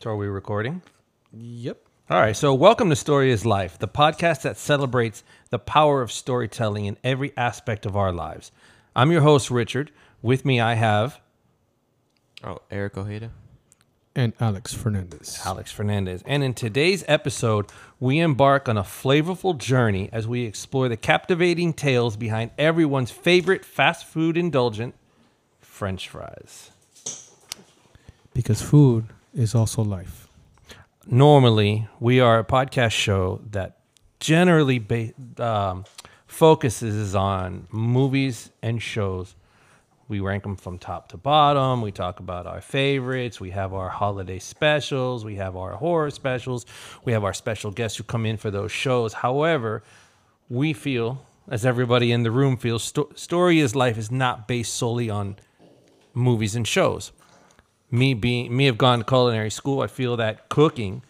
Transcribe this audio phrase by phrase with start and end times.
[0.00, 0.82] So are we recording?
[1.32, 1.78] Yep.
[2.08, 2.36] All right.
[2.36, 6.96] So welcome to Story is Life, the podcast that celebrates the power of storytelling in
[7.02, 8.52] every aspect of our lives.
[8.94, 9.90] I'm your host, Richard.
[10.22, 11.20] With me, I have
[12.44, 13.32] Oh, Eric Ojeda.
[14.14, 15.40] And Alex Fernandez.
[15.44, 16.22] Alex Fernandez.
[16.24, 17.66] And in today's episode,
[17.98, 23.64] we embark on a flavorful journey as we explore the captivating tales behind everyone's favorite
[23.64, 24.94] fast food indulgent,
[25.60, 26.70] French fries.
[28.32, 30.28] Because food is also life.
[31.06, 33.78] normally we are a podcast show that
[34.20, 35.84] generally ba- um,
[36.26, 39.34] focuses on movies and shows.
[40.08, 41.82] We rank them from top to bottom.
[41.82, 43.40] We talk about our favorites.
[43.40, 45.24] We have our holiday specials.
[45.24, 46.64] We have our horror specials.
[47.04, 49.12] We have our special guests who come in for those shows.
[49.12, 49.82] However,
[50.48, 54.74] we feel, as everybody in the room feels, sto- Story is Life is not based
[54.74, 55.36] solely on
[56.14, 57.12] movies and shows.
[57.90, 61.02] Me being me have gone to culinary school, I feel that cooking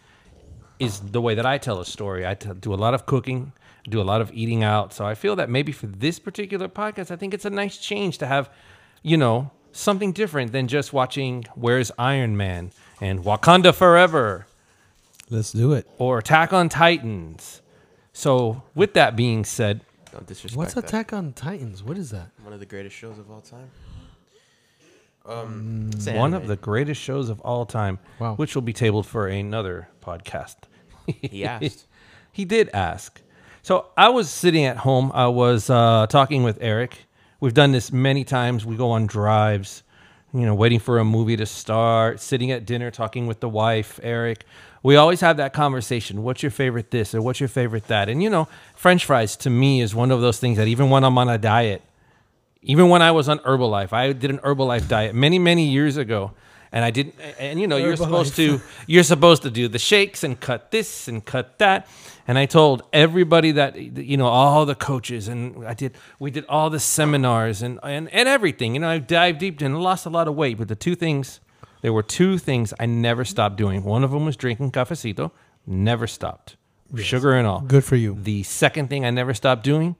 [0.79, 2.25] is the way that I tell a story.
[2.25, 3.51] I t- do a lot of cooking,
[3.89, 4.93] do a lot of eating out.
[4.93, 8.17] So I feel that maybe for this particular podcast, I think it's a nice change
[8.19, 8.49] to have,
[9.03, 14.47] you know, something different than just watching Where's Iron Man and Wakanda Forever
[15.29, 15.85] Let's do it.
[15.97, 17.61] or Attack on Titans.
[18.13, 19.81] So with that being said,
[20.13, 20.85] Don't disrespect What's that.
[20.85, 21.83] Attack on Titans?
[21.83, 22.29] What is that?
[22.41, 23.69] One of the greatest shows of all time.
[25.29, 28.35] Um, it's one of the greatest shows of all time, Wow.
[28.35, 30.55] which will be tabled for another podcast.
[31.05, 31.85] He asked.
[32.31, 33.21] he did ask.
[33.61, 35.11] So I was sitting at home.
[35.13, 37.05] I was uh, talking with Eric.
[37.39, 38.65] We've done this many times.
[38.65, 39.83] We go on drives,
[40.33, 43.99] you know, waiting for a movie to start, sitting at dinner, talking with the wife,
[44.03, 44.45] Eric.
[44.81, 46.23] We always have that conversation.
[46.23, 48.07] What's your favorite this or what's your favorite that?
[48.09, 51.03] And, you know, French fries to me is one of those things that even when
[51.03, 51.81] I'm on a diet,
[52.61, 56.31] even when I was on Herbalife, I did an Herbalife diet many, many years ago.
[56.71, 60.23] And I didn't, and you know, you're supposed to, you're supposed to do the shakes
[60.23, 61.87] and cut this and cut that.
[62.27, 66.45] And I told everybody that, you know, all the coaches and I did, we did
[66.47, 68.75] all the seminars and, and, and everything.
[68.75, 70.59] You know, I dived deep and lost a lot of weight.
[70.59, 71.39] But the two things,
[71.81, 73.83] there were two things I never stopped doing.
[73.83, 75.31] One of them was drinking cafecito,
[75.65, 76.55] never stopped,
[76.97, 77.61] sugar and all.
[77.61, 78.15] Good for you.
[78.21, 79.95] The second thing I never stopped doing,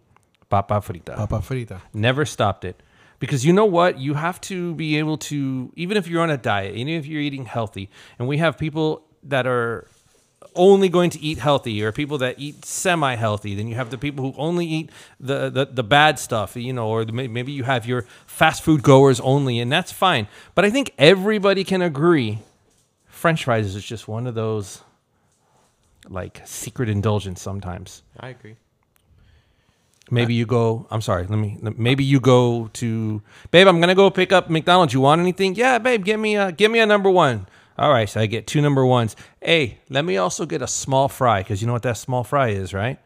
[0.49, 1.15] papa frita.
[1.15, 1.81] Papa frita.
[1.93, 2.81] Never stopped it.
[3.19, 3.99] Because you know what?
[3.99, 7.21] You have to be able to, even if you're on a diet, even if you're
[7.21, 9.87] eating healthy, and we have people that are
[10.55, 13.97] only going to eat healthy or people that eat semi healthy, then you have the
[13.97, 14.89] people who only eat
[15.19, 18.81] the, the, the bad stuff, you know, or the, maybe you have your fast food
[18.81, 20.27] goers only, and that's fine.
[20.55, 22.39] But I think everybody can agree
[23.19, 24.81] French fries is just one of those
[26.07, 28.01] like secret indulgence sometimes.
[28.17, 28.55] I agree.
[30.11, 30.87] Maybe you go.
[30.89, 31.25] I'm sorry.
[31.27, 31.57] Let me.
[31.77, 33.21] Maybe you go to,
[33.51, 33.67] babe.
[33.67, 34.93] I'm gonna go pick up McDonald's.
[34.93, 35.55] You want anything?
[35.55, 36.03] Yeah, babe.
[36.05, 37.47] Give me a give me a number one.
[37.77, 38.09] All right.
[38.09, 39.15] So I get two number ones.
[39.41, 42.49] Hey, let me also get a small fry because you know what that small fry
[42.49, 42.99] is, right?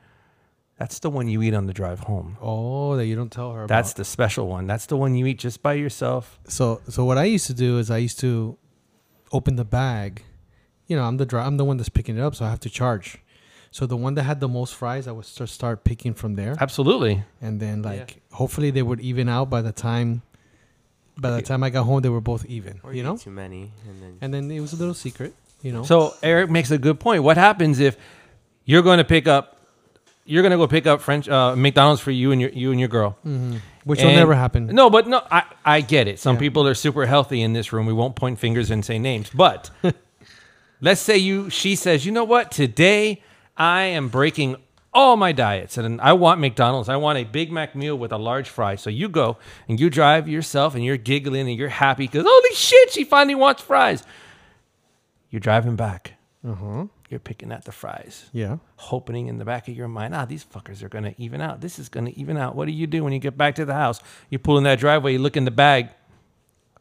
[0.79, 2.37] That's the one you eat on the drive home.
[2.41, 3.97] Oh, that you don't tell her That's about.
[3.97, 4.65] the special one.
[4.65, 6.39] That's the one you eat just by yourself.
[6.47, 8.57] So, so what I used to do is I used to
[9.31, 10.23] open the bag.
[10.87, 12.59] You know, I'm the dri- I'm the one that's picking it up, so I have
[12.61, 13.19] to charge.
[13.73, 16.55] So the one that had the most fries, I would start start picking from there,
[16.59, 17.23] Absolutely.
[17.41, 20.21] and then like hopefully they would even out by the time.
[21.17, 22.79] By the time I got home, they were both even.
[22.83, 25.33] Or you you know, too many, and then and then it was a little secret.
[25.63, 25.83] You know.
[25.83, 27.23] So Eric makes a good point.
[27.23, 27.97] What happens if
[28.65, 29.57] you're going to pick up,
[30.25, 32.79] you're going to go pick up French uh, McDonald's for you and your you and
[32.79, 33.17] your girl.
[33.85, 34.67] which will never happen.
[34.67, 36.19] No, but no, I, I get it.
[36.19, 36.39] Some Yeah.
[36.45, 37.85] people are super healthy in this room.
[37.87, 39.29] We won't point fingers and say names.
[39.33, 39.69] But
[40.81, 42.51] let's say you she says, you know what?
[42.51, 43.21] Today
[43.57, 44.55] I am breaking
[44.93, 46.87] all my diets and I want McDonald's.
[46.89, 48.75] I want a Big Mac meal with a large fry.
[48.75, 49.37] So you go
[49.67, 53.35] and you drive yourself and you're giggling and you're happy because holy shit, she finally
[53.35, 54.03] wants fries.
[55.29, 56.13] You're driving back.
[56.47, 56.85] Uh huh.
[57.09, 58.57] You're picking at the fries Yeah.
[58.75, 61.61] hoping in the back of your mind, ah, these fuckers are gonna even out.
[61.61, 62.55] This is gonna even out.
[62.55, 63.99] What do you do when you get back to the house?
[64.31, 65.89] You pull in that driveway, you look in the bag,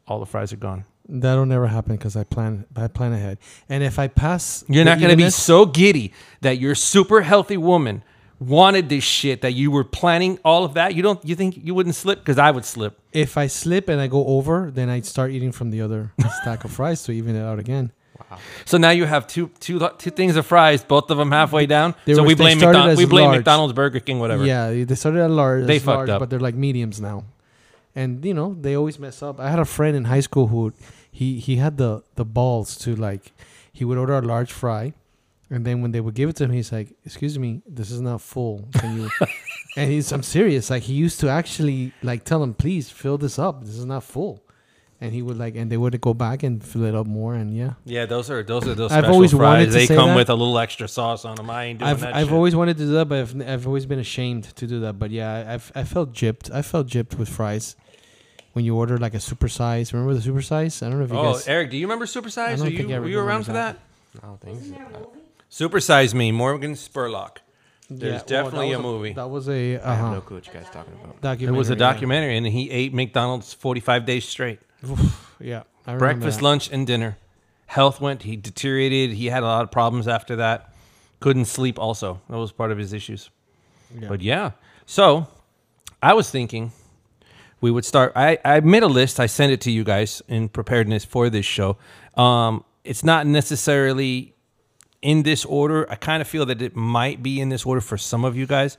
[0.07, 0.85] all the fries are gone.
[1.07, 2.65] That'll never happen because I plan.
[2.75, 3.37] I plan ahead.
[3.69, 8.03] And if I pass, You're not gonna be so giddy that your super healthy woman
[8.39, 10.95] wanted this shit that you were planning all of that.
[10.95, 11.23] You don't.
[11.25, 12.19] You think you wouldn't slip?
[12.19, 12.99] Because I would slip.
[13.11, 16.11] If I slip and I go over, then I start eating from the other
[16.41, 17.91] stack of fries to even it out again.
[18.31, 18.37] Wow.
[18.65, 21.95] So now you have two two two things of fries, both of them halfway down.
[22.05, 22.97] They so were- we blame McDonald's.
[22.97, 23.37] We blame large.
[23.39, 24.45] McDonald's, Burger King, whatever.
[24.45, 26.19] Yeah, they started at large, They as fucked large, up.
[26.19, 27.25] but they're like mediums now.
[27.95, 29.39] And you know they always mess up.
[29.39, 30.73] I had a friend in high school who
[31.11, 33.31] he he had the the balls to like
[33.71, 34.93] he would order a large fry,
[35.49, 38.01] and then when they would give it to him, he's like, "Excuse me, this is
[38.01, 38.67] not full.
[38.73, 39.09] Can you?"
[39.77, 40.69] and he's I'm serious.
[40.71, 43.61] Like he used to actually like tell him, "Please fill this up.
[43.63, 44.41] This is not full."
[45.01, 47.53] and he would like, and they would go back and fill it up more, and
[47.53, 47.73] yeah.
[47.83, 49.73] Yeah, those are those are those I've special always wanted fries.
[49.83, 50.15] to They come that.
[50.15, 51.49] with a little extra sauce on them.
[51.49, 52.33] I ain't doing I've that I've shit.
[52.33, 54.97] always wanted to do that, but I've, I've always been ashamed to do that.
[54.97, 56.49] But yeah, I've I felt gypped.
[56.51, 57.75] I felt gypped with fries
[58.53, 59.93] when you order like a super size.
[59.93, 60.81] Remember the super size?
[60.81, 61.47] I don't know if you Oh, guys.
[61.47, 63.53] Eric, do you remember Super I don't Are think you I were you around for
[63.53, 63.77] that.
[64.13, 64.23] that?
[64.23, 65.11] I don't think so.
[65.49, 67.37] Super Size Me, Morgan Spurlock.
[67.89, 69.13] There's well, definitely that a was movie.
[69.13, 71.15] That was a I have uh-huh, no clue what you guys talking about.
[71.15, 71.57] It documentary.
[71.57, 71.79] was a yeah.
[71.79, 74.59] documentary, and he ate McDonald's 45 days straight.
[75.39, 76.43] Yeah, I remember Breakfast, that.
[76.43, 77.17] lunch, and dinner.
[77.65, 78.23] Health went.
[78.23, 79.11] He deteriorated.
[79.15, 80.73] He had a lot of problems after that.
[81.19, 81.77] Couldn't sleep.
[81.77, 83.29] Also, that was part of his issues.
[83.99, 84.07] Yeah.
[84.09, 84.51] But yeah,
[84.85, 85.27] so
[86.01, 86.71] I was thinking
[87.63, 88.11] we would start.
[88.13, 89.21] I, I made a list.
[89.21, 91.77] I sent it to you guys in preparedness for this show.
[92.17, 94.35] Um, it's not necessarily
[95.01, 95.89] in this order.
[95.89, 98.45] I kind of feel that it might be in this order for some of you
[98.45, 98.77] guys.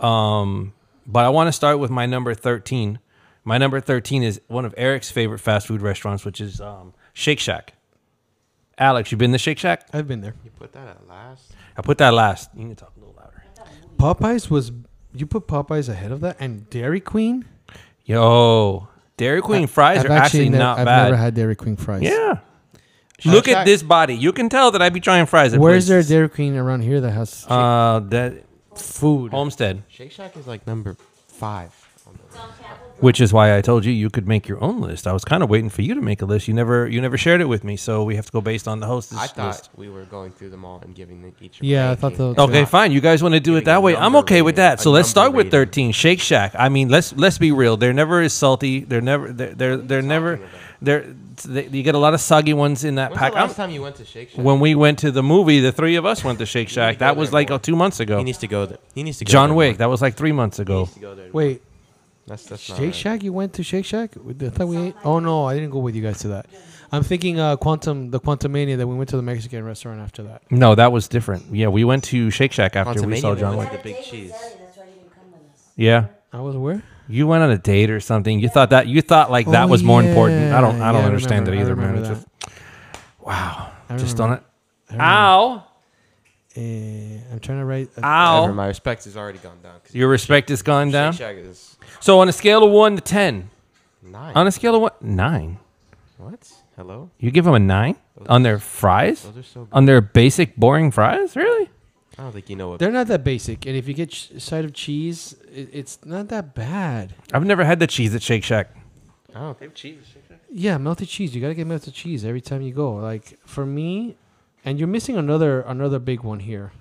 [0.00, 0.72] Um,
[1.06, 2.98] but I want to start with my number 13.
[3.44, 7.38] My number 13 is one of Eric's favorite fast food restaurants, which is um, Shake
[7.38, 7.74] Shack.
[8.76, 9.86] Alex, you've been to Shake Shack?
[9.92, 10.34] I've been there.
[10.44, 11.52] You put that at last?
[11.76, 12.50] I put that last.
[12.56, 13.44] You need to talk a little louder.
[13.96, 14.72] Popeyes was
[15.14, 17.44] you put Popeyes ahead of that, and Dairy Queen.
[18.04, 21.04] Yo, Dairy Queen fries I've are actually ne- not I've bad.
[21.04, 22.02] never had Dairy Queen fries.
[22.02, 22.38] yeah.
[23.18, 24.14] Shake Look at Shack- this body.
[24.16, 25.54] You can tell that I be trying fries.
[25.54, 26.10] At Where's there a places.
[26.10, 28.42] Dairy Queen around here that has Uh, that
[28.74, 29.30] food?
[29.30, 30.96] Homestead, Shake Shack is like number
[31.28, 31.70] five.
[32.06, 32.36] On the
[33.00, 35.06] which is why I told you you could make your own list.
[35.06, 36.48] I was kind of waiting for you to make a list.
[36.48, 38.80] You never, you never shared it with me, so we have to go based on
[38.80, 39.70] the hostess I thought list.
[39.76, 41.58] we were going through them all and giving them each.
[41.60, 42.34] Yeah, I thought ranking.
[42.34, 42.92] the- Okay, fine.
[42.92, 43.94] You guys want to do it Giving that way?
[43.96, 44.78] I'm number okay with rating, that.
[44.80, 45.66] a So let's start number with rating.
[45.66, 45.92] 13.
[45.92, 46.52] Shake Shack.
[46.58, 47.76] I mean, let's let's be real.
[47.76, 48.80] They're never as salty.
[48.84, 50.48] They're never they're they're, they're never about?
[50.80, 51.06] they're
[51.44, 53.32] they, you get a lot of soggy ones in that When's pack.
[53.32, 54.38] the I'm- last time you went to Shake Shack?
[54.44, 56.94] when we went to the movie, the three of us went to Shake Shack.
[56.94, 57.56] to That was like more.
[57.56, 58.18] uh, two months ago.
[58.18, 58.78] he needs to go there.
[58.94, 59.70] He needs to go John there Wick.
[59.72, 59.78] more.
[59.78, 60.80] That was like three months He ago.
[60.82, 61.30] needs to go there.
[61.32, 61.60] Wait,
[62.26, 62.94] that's that's not Shake right.
[62.94, 63.22] Shack?
[63.22, 64.12] You went to Shake Shack?
[64.16, 64.94] I thought we ate.
[65.04, 66.46] Oh no, I didn't go with you guys to that.
[66.92, 70.42] I'm thinking uh, Quantum, the Quantumania that we went to the Mexican restaurant after that.
[70.50, 71.52] No, that was different.
[71.52, 73.82] Yeah, we went to Shake Shack after we saw John was Wick.
[73.82, 74.30] the big cheese.
[74.30, 75.68] That's why you didn't come with us.
[75.76, 76.82] Yeah, I was where?
[77.08, 78.40] you went on a date or something.
[78.40, 80.52] You thought that you thought like that Oh, was more important.
[80.52, 80.80] I don't.
[80.80, 82.04] I don't yeah, understand remember- it either, man.
[82.04, 82.26] just
[83.20, 83.70] wow.
[83.88, 84.42] I Just on it.
[84.90, 85.04] I remember.
[85.04, 85.66] Ow!
[86.56, 87.88] Eh, I'm trying to write.
[87.96, 88.36] uh, Ow!
[88.36, 89.80] However, my respect has already gone down.
[89.84, 91.12] 'cause Your respect has gone Shake down.
[91.12, 93.50] Shack is So on a scale of one to ten,
[94.02, 94.36] nine.
[94.36, 95.58] on a scale of what nine,
[96.16, 96.52] what?
[96.76, 97.10] Hello?
[97.18, 97.96] you give them a nine
[98.28, 99.68] on their fries, Those are so good.
[99.72, 101.34] on their basic boring fries.
[101.36, 101.70] Really?
[102.18, 102.78] I don't think you know what.
[102.78, 106.28] They're not that basic, and if you get ch- side of cheese, it, it's not
[106.28, 107.14] that bad.
[107.32, 108.70] I've never had the cheese at Shake Shack.
[109.34, 110.38] I don't They have cheese at Shake Shack.
[110.52, 111.34] Yeah, melted cheese.
[111.34, 112.94] You gotta get melted cheese every time you go.
[112.94, 114.14] Like for me,
[114.64, 116.72] and you're missing another another big one here.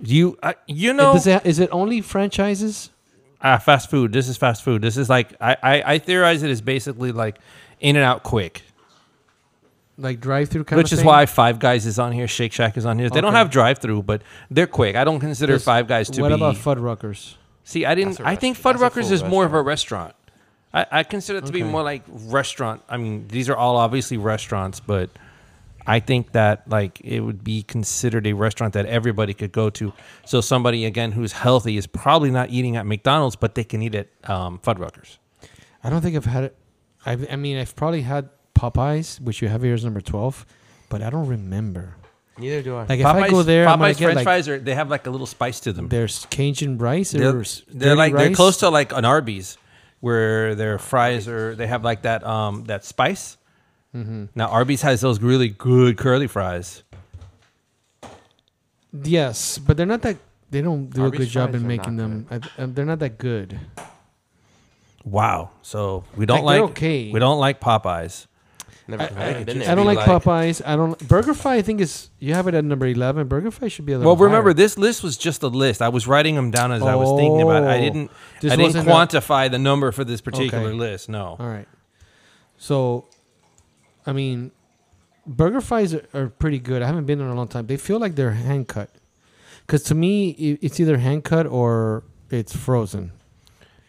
[0.00, 2.90] You, uh, you know, is it, is it only franchises?
[3.42, 4.12] Ah, fast food.
[4.12, 4.80] This is fast food.
[4.82, 7.38] This is like I, I, I theorize it is basically like
[7.80, 8.62] in and out quick,
[9.96, 10.92] Like drive through kind of things.
[10.92, 13.10] which of is why Five Guys is on here, Shake Shack is on here.
[13.10, 14.94] They don't have drive through, but they're quick.
[14.96, 16.34] I don't consider Does- Five Guys to What be.
[16.40, 17.34] What about Fuddruckers?
[17.64, 18.10] See, I didn't.
[18.18, 18.80] That's a I think restaurant.
[18.94, 20.14] Fuddruckers full is more of a restaurant.
[20.72, 22.82] I, I consider it to be more like restaurant.
[22.88, 25.10] I mean, these are all obviously restaurants, but
[25.88, 29.92] I think that like it would be considered a restaurant that everybody could go to.
[30.26, 33.94] So somebody again who's healthy is probably not eating at McDonald's, but they can eat
[33.94, 35.16] at um, Fuddruckers.
[35.82, 36.56] I don't think I've had it.
[37.06, 40.44] I, I mean, I've probably had Popeyes, which you have here as number twelve,
[40.90, 41.94] but I don't remember.
[42.36, 42.84] Neither do I.
[42.84, 44.90] Like if I go there, Popeyes I'm gonna get French like fries are they have
[44.90, 45.88] like a little spice to them.
[45.88, 47.12] there's Cajun rice.
[47.12, 49.56] They're, or s- they're dirty like they're close to like an Arby's,
[50.00, 53.36] where their fries are they have like that um that spice.
[53.94, 54.26] Mm-hmm.
[54.34, 56.82] Now Arby's has those really good curly fries.
[58.92, 60.16] Yes, but they're not that.
[60.50, 62.26] They don't do a good job fries in are making not them.
[62.58, 63.58] I, um, they're not that good.
[65.04, 65.50] Wow.
[65.62, 67.12] So we don't Like, like, they're okay.
[67.12, 68.26] we don't like Popeyes.
[68.86, 70.62] Never I, I've I, been just- I don't like, like- Popeyes.
[70.64, 70.98] I don't.
[70.98, 73.28] BurgerFi, I think is you have it at number eleven.
[73.28, 74.14] BurgerFi should be a little.
[74.14, 74.54] Well, remember higher.
[74.54, 75.82] this list was just a list.
[75.82, 77.66] I was writing them down as I was thinking about it.
[77.66, 77.80] I Oh.
[77.82, 80.72] didn't This I didn't wasn't a- quantify the number for this particular Okay.
[80.78, 81.10] list.
[81.10, 81.36] No.
[81.38, 81.68] All right.
[82.56, 83.04] So,
[84.08, 84.50] I mean,
[85.28, 86.82] BurgerFi's are, are pretty good.
[86.82, 87.66] I haven't been in a long time.
[87.66, 88.90] They feel like they're hand cut.
[89.66, 93.12] Because to me, i- it's either hand cut or it's frozen.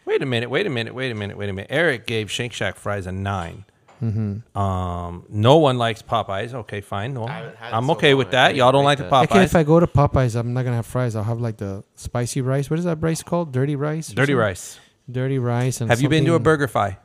[0.04, 0.50] Wait a minute.
[0.50, 0.94] Wait a minute.
[0.94, 1.36] Wait a minute.
[1.38, 1.68] Wait a minute.
[1.70, 3.64] Eric gave Shake Shack fries a 9
[4.02, 4.58] Mm-hmm.
[4.58, 6.54] Um, no one likes Popeyes.
[6.54, 7.12] Okay, fine.
[7.12, 8.54] No, I haven't had it I'm so okay with that.
[8.54, 9.24] Y'all don't rate like the Popeyes.
[9.24, 11.14] Okay, if I go to Popeyes, I'm not gonna have fries.
[11.14, 12.70] I'll have like the spicy rice.
[12.70, 13.52] What is that rice called?
[13.52, 14.08] Dirty rice.
[14.08, 14.36] Dirty something?
[14.38, 14.78] rice.
[15.10, 15.82] Dirty rice.
[15.82, 16.96] And Have you been to a BurgerFi?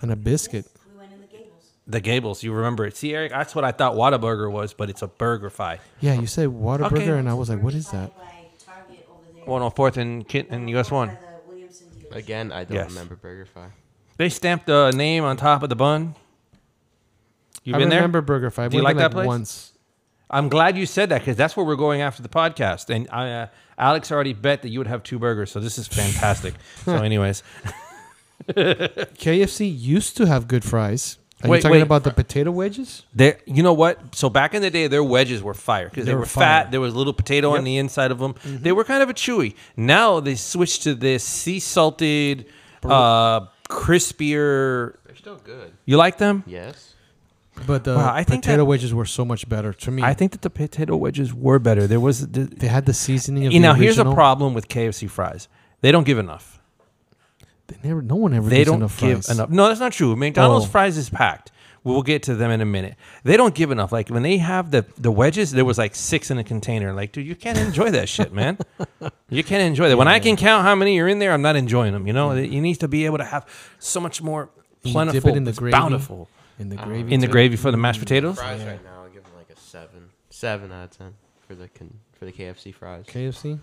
[0.00, 0.66] and a biscuit?
[1.86, 2.42] We went in the Gables.
[2.42, 2.96] You remember it?
[2.96, 5.78] See, Eric, that's what I thought Whataburger was, but it's a Burger Fi.
[6.00, 7.18] Yeah, you said Whataburger, Okay.
[7.18, 8.16] and I was like, what is that?
[8.16, 8.24] By
[8.64, 9.06] Target.
[9.46, 11.08] One on Fourth and Kit and US One.
[11.08, 11.16] the
[11.48, 12.16] Williamson dealership.
[12.16, 12.88] Again, I don't Yes.
[12.90, 13.70] remember BurgerFi.
[14.16, 16.14] They stamped the name on top of the bun.
[17.64, 17.98] You've I been there.
[18.00, 18.70] remember Burger Five.
[18.70, 19.26] Do you like there, that place?
[19.26, 19.72] Once.
[20.30, 22.90] I'm glad you said that because that's where we're going after the podcast.
[22.90, 23.46] And I, uh,
[23.78, 26.54] Alex already bet that you would have two burgers, so this is fantastic.
[26.84, 27.42] so, anyways,
[28.48, 31.18] KFC used to have good fries.
[31.42, 31.82] Are Wait, you talking wait.
[31.82, 33.02] about the potato wedges?
[33.14, 34.14] There, you know what?
[34.14, 36.70] So back in the day, their wedges were fire because they, They were, were fat.
[36.70, 38.34] There was a little potato on the inside of them.
[38.44, 39.54] They were kind of a chewy.
[39.76, 42.46] Now they switched to this sea salted,
[42.82, 44.94] uh, crispier.
[45.06, 45.72] They're still good.
[45.84, 46.44] You like them?
[46.46, 46.94] Yes.
[47.66, 50.02] But the Wow, I think potato that- wedges were so much better to me.
[50.02, 51.86] I think that the potato wedges were better.
[51.86, 54.68] There was, the, they had the seasoning of you the know, here's a problem with
[54.68, 55.48] KFC fries.
[55.80, 56.58] They don't give enough.
[57.68, 58.02] They never.
[58.02, 59.36] No one ever They gives don't enough give fries.
[59.36, 59.50] enough.
[59.50, 60.14] No, that's not true.
[60.16, 60.68] McDonald's Oh.
[60.68, 61.50] fries is packed.
[61.82, 62.94] We'll get to them in a minute.
[63.24, 63.92] They don't give enough.
[63.92, 66.94] Like when they have the the wedges, there was like six in a container.
[66.94, 68.56] Like, dude, you can't enjoy that shit, man.
[69.28, 69.96] You can't enjoy that.
[69.98, 72.06] When I can count how many are in there, I'm not enjoying them.
[72.06, 73.46] You know, you need to be able to have
[73.78, 74.48] so much more
[74.82, 75.72] You dip plentiful, it in the it's gravy.
[75.72, 76.28] bountiful
[76.58, 77.12] in the Uh, gravy.
[77.12, 77.32] in the too.
[77.32, 78.36] gravy for the mashed potatoes.
[78.36, 78.70] Fries Yeah.
[78.70, 81.12] right now, I'll give them like a seven, seven out of ten
[81.46, 83.04] for the con- for the KFC fries.
[83.06, 83.58] KFC.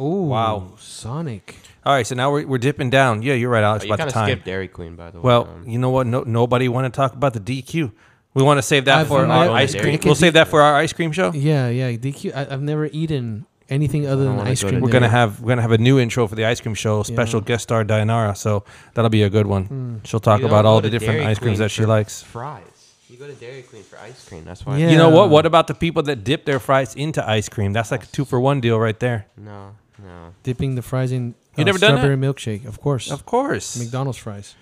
[0.00, 0.72] Oh Wow.
[0.78, 1.56] Sonic.
[1.84, 3.22] All right, so now we're, we're dipping down.
[3.22, 3.84] Yeah, you're right, Alex.
[3.84, 4.26] Oh, you about kind the of time.
[4.28, 5.22] skipped Dairy Queen, by the way.
[5.24, 6.06] Well, um, you know what?
[6.06, 7.92] No, nobody want to talk about the DQ.
[8.34, 9.98] We want to save that I've- for I- our I- ice cream.
[10.04, 11.32] We'll save that for our ice cream show.
[11.32, 11.90] Yeah, yeah.
[11.92, 12.34] DQ.
[12.34, 14.82] I, I've never eaten anything other than wanna ice go to cream.
[14.82, 15.00] We're there.
[15.00, 17.02] gonna have we're gonna have a new intro for the ice cream show.
[17.02, 17.46] Special Yeah.
[17.46, 18.64] guest star Dianara, so
[18.94, 20.00] that'll be a good one.
[20.02, 20.06] Mm.
[20.06, 21.70] She'll talk you about don't all go the to different Dairy ice creams Queen that
[21.70, 22.22] she for likes.
[22.22, 22.62] Fries.
[23.08, 24.44] You go to Dairy Queen for ice cream.
[24.44, 24.76] That's why.
[24.78, 24.90] Yeah.
[24.90, 25.30] You know what?
[25.30, 27.72] What about the people that dip their fries into ice cream?
[27.72, 29.26] That's like a two for one deal right there.
[29.36, 29.72] No,
[30.04, 30.34] no.
[30.42, 31.34] dipping the fries in.
[31.56, 33.10] You uh, never done strawberry milkshake, of course.
[33.10, 34.54] Of course, McDonald's fries.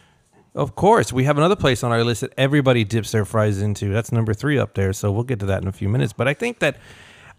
[0.55, 1.13] of course.
[1.13, 3.93] We have another place on our list that everybody dips their fries into.
[3.93, 4.93] That's number three up there.
[4.93, 6.13] So we'll get to that in a few minutes.
[6.13, 6.77] But I think that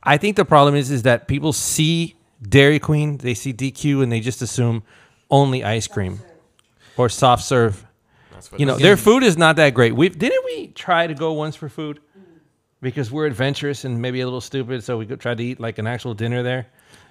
[0.03, 4.11] I think the problem is is that people see Dairy Queen, they see DQ, and
[4.11, 4.83] they just assume
[5.29, 6.19] only ice cream
[6.97, 7.85] or soft serve.
[8.57, 9.95] You know their food is not that great.
[9.95, 11.99] We didn't we try to go once for food
[12.81, 15.87] because we're adventurous and maybe a little stupid, so we tried to eat like an
[15.87, 16.67] actual dinner there.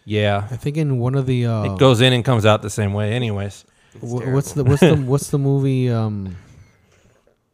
[0.09, 1.45] Yeah, I think in one of the.
[1.47, 3.13] Uh, it goes in and comes out the same way.
[3.13, 6.35] Anyways, it's wh- what's the what's the what's the movie um,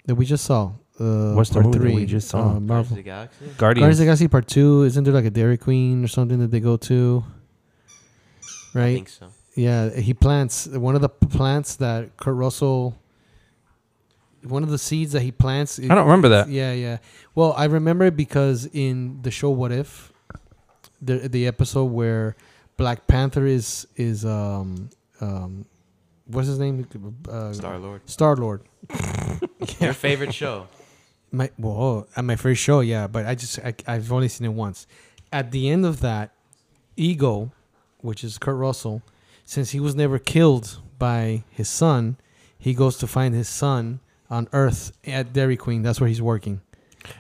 [0.07, 0.73] that we just saw?
[1.01, 2.39] Uh, What's the part movie that three, we just saw?
[2.55, 3.39] Uh, Guardians of the Galaxy?
[3.45, 3.95] Guardians Guardians.
[3.95, 4.83] of the Galaxy Part Two.
[4.85, 7.25] Isn't there like a Dairy Queen or something that they go to?
[8.77, 8.95] I Right.
[8.95, 9.27] think so.
[9.57, 12.97] Yeah, he plants one of the plants that Kurt Russell.
[14.45, 15.81] One of the seeds that he plants.
[15.81, 16.49] I don't remember that.
[16.49, 16.99] Yeah, yeah.
[17.35, 20.13] Well, I remember it because in the show What If,
[21.01, 22.37] the the episode where
[22.77, 25.67] Black Panther is is um um
[26.27, 26.87] what's his name?
[27.29, 28.09] Uh, Star Lord.
[28.09, 28.63] Star Lord.
[29.81, 30.69] Your favorite show?
[31.31, 34.53] My well, at my first show, yeah, but I just I, I've only seen it
[34.53, 34.87] once.
[35.33, 36.31] At the end of that,
[36.97, 37.51] Ego,
[37.99, 39.03] which is Kurt Russell,
[39.45, 42.17] since he was never killed by his son,
[42.57, 45.83] he goes to find his son on Earth at Dairy Queen.
[45.83, 46.61] That's where he's working.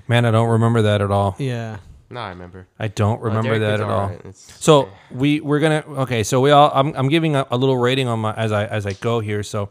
[0.09, 1.35] Man, I don't remember that at all.
[1.38, 1.78] Yeah.
[2.14, 2.68] No, I remember.
[2.78, 4.00] I don't Uh, remember Dairy that at all.
[4.02, 4.37] alright.
[4.37, 4.90] So okay.
[5.11, 6.23] we we're gonna okay.
[6.23, 8.87] So we all I'm I'm giving a, a little rating on my as I as
[8.87, 9.42] I go here.
[9.42, 9.68] So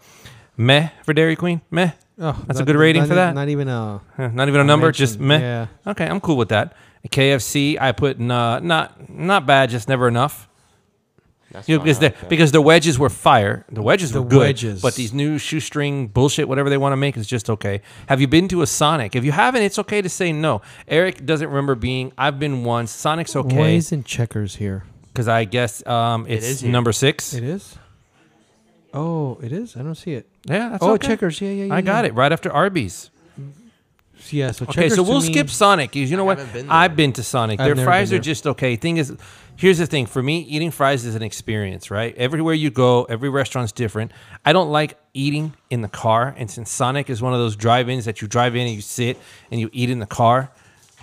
[0.58, 1.62] meh for Dairy Queen.
[1.72, 1.92] Meh.
[2.20, 3.34] Oh, That's a good rating not for e- that?
[3.34, 4.92] Not even a, Not even a number.
[4.92, 5.40] Just meh.
[5.40, 5.68] Yeah.
[5.88, 6.76] Okay, I'm cool with that.
[7.10, 10.48] KFC, I put nah, not not bad, just never enough.
[11.54, 13.64] That's You know, because the because the wedges were fire.
[13.72, 14.82] The wedges The were good, wedges.
[14.82, 17.82] but these new shoestring bullshit, whatever they want to make, is just okay.
[18.08, 19.16] Have you been to a Sonic?
[19.16, 20.62] If you haven't, it's okay to say no.
[20.88, 22.12] Eric doesn't remember being.
[22.18, 22.92] I've been once.
[22.92, 24.84] Sonic's Why okay isn't checkers here?
[25.14, 27.34] because I guess um, It it's number six.
[27.36, 27.78] It is.
[28.96, 29.76] Oh, it is.
[29.78, 30.28] I don't see it.
[30.46, 31.08] Yeah, that's oh, okay.
[31.08, 31.40] checkers.
[31.40, 31.76] Yeah, yeah, yeah.
[31.76, 32.10] I got yeah.
[32.10, 33.10] it right after Arby's.
[34.30, 34.52] Yeah.
[34.52, 35.92] So Okay, so we'll me- skip Sonic.
[35.92, 36.54] 'cause You know I what?
[36.54, 36.76] been there.
[36.76, 37.60] I've been to Sonic.
[37.60, 38.76] I've Their fries are just okay.
[38.76, 39.14] Thing is,
[39.58, 40.06] here's the thing.
[40.06, 42.16] For me, eating fries is an experience, right?
[42.18, 44.12] Everywhere you go, every restaurant's different.
[44.46, 48.06] I don't like eating in the car, and since Sonic is one of those drive-ins
[48.06, 49.18] that you drive in and you sit
[49.52, 50.52] and you eat in the car,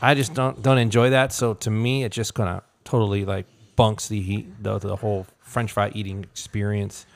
[0.02, 1.33] I just don't don't enjoy that.
[1.33, 5.26] So to me, it just kind of totally like bunks the heat, the, the whole
[5.40, 7.07] French fry eating experience.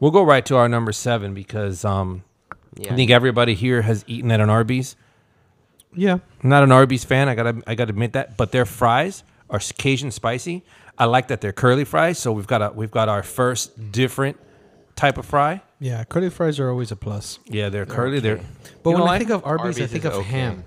[0.00, 2.22] We'll go right to our number seven because um,
[2.76, 2.92] Yeah.
[2.92, 4.96] I think everybody here has eaten at an Arby's.
[5.94, 6.18] Yeah.
[6.42, 7.28] I'm not an Arby's fan.
[7.28, 8.36] I gotta I gotta admit that.
[8.36, 9.22] But their fries
[9.54, 10.64] are Cajun spicy.
[10.98, 12.18] I like that they're curly fries.
[12.18, 14.36] So we've got a we've got our first different
[14.96, 15.62] type of fry.
[15.80, 16.02] Yeah.
[16.04, 17.38] Curly fries are always a plus.
[17.46, 18.20] Yeah, they're curly.
[18.20, 18.40] They're
[18.82, 20.22] But when don't I like think of Arby's, I think of okay.
[20.28, 20.64] ham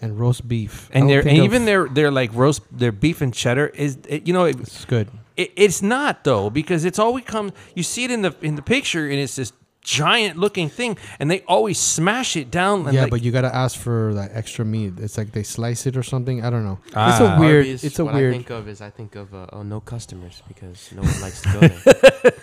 [0.00, 0.90] and roast beef.
[0.92, 3.98] And they're think and of- even their their like roast their beef and cheddar is
[4.08, 5.08] it, you know it, It's good.
[5.36, 8.62] it, it's not though because it's always comes you see it in the in the
[8.62, 9.52] picture and it's this
[9.82, 13.54] giant looking thing and they always smash it down and yeah, like, but you gotta
[13.54, 14.94] ask for that extra meat.
[14.98, 16.44] It's like they slice it or something.
[16.44, 16.78] I don't know.
[16.86, 17.36] it's Ah.
[17.36, 17.66] a weird.
[17.66, 18.34] Arby's, it's a what weird.
[18.34, 21.42] I think of is I think of uh, oh no customers because no one likes
[21.42, 22.32] to go there.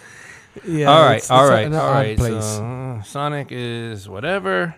[0.68, 0.86] yeah.
[0.92, 2.18] all right, it's- all it's right, an all odd right.
[2.18, 2.44] place.
[2.46, 4.76] So, uh, Sonic is whatever.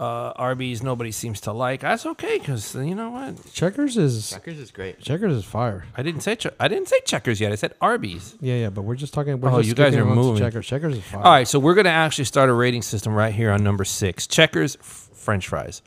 [0.00, 1.80] Uh, Arby's nobody seems to like.
[1.82, 3.52] That's okay because you know what?
[3.52, 4.98] Checkers is Checkers is great.
[4.98, 5.84] Checkers is fire.
[5.94, 7.52] I didn't say che- I didn't say checkers yet.
[7.52, 8.34] I said Arby's.
[8.40, 9.38] Yeah, yeah, but we're just talking.
[9.38, 10.42] We're Oh, just you guys skipping are on to moving.
[10.42, 10.66] Checkers.
[10.66, 11.22] Checkers is fire.
[11.22, 14.26] All right, so we're gonna actually start a rating system right here on number six.
[14.26, 15.82] Checkers, f- French fries.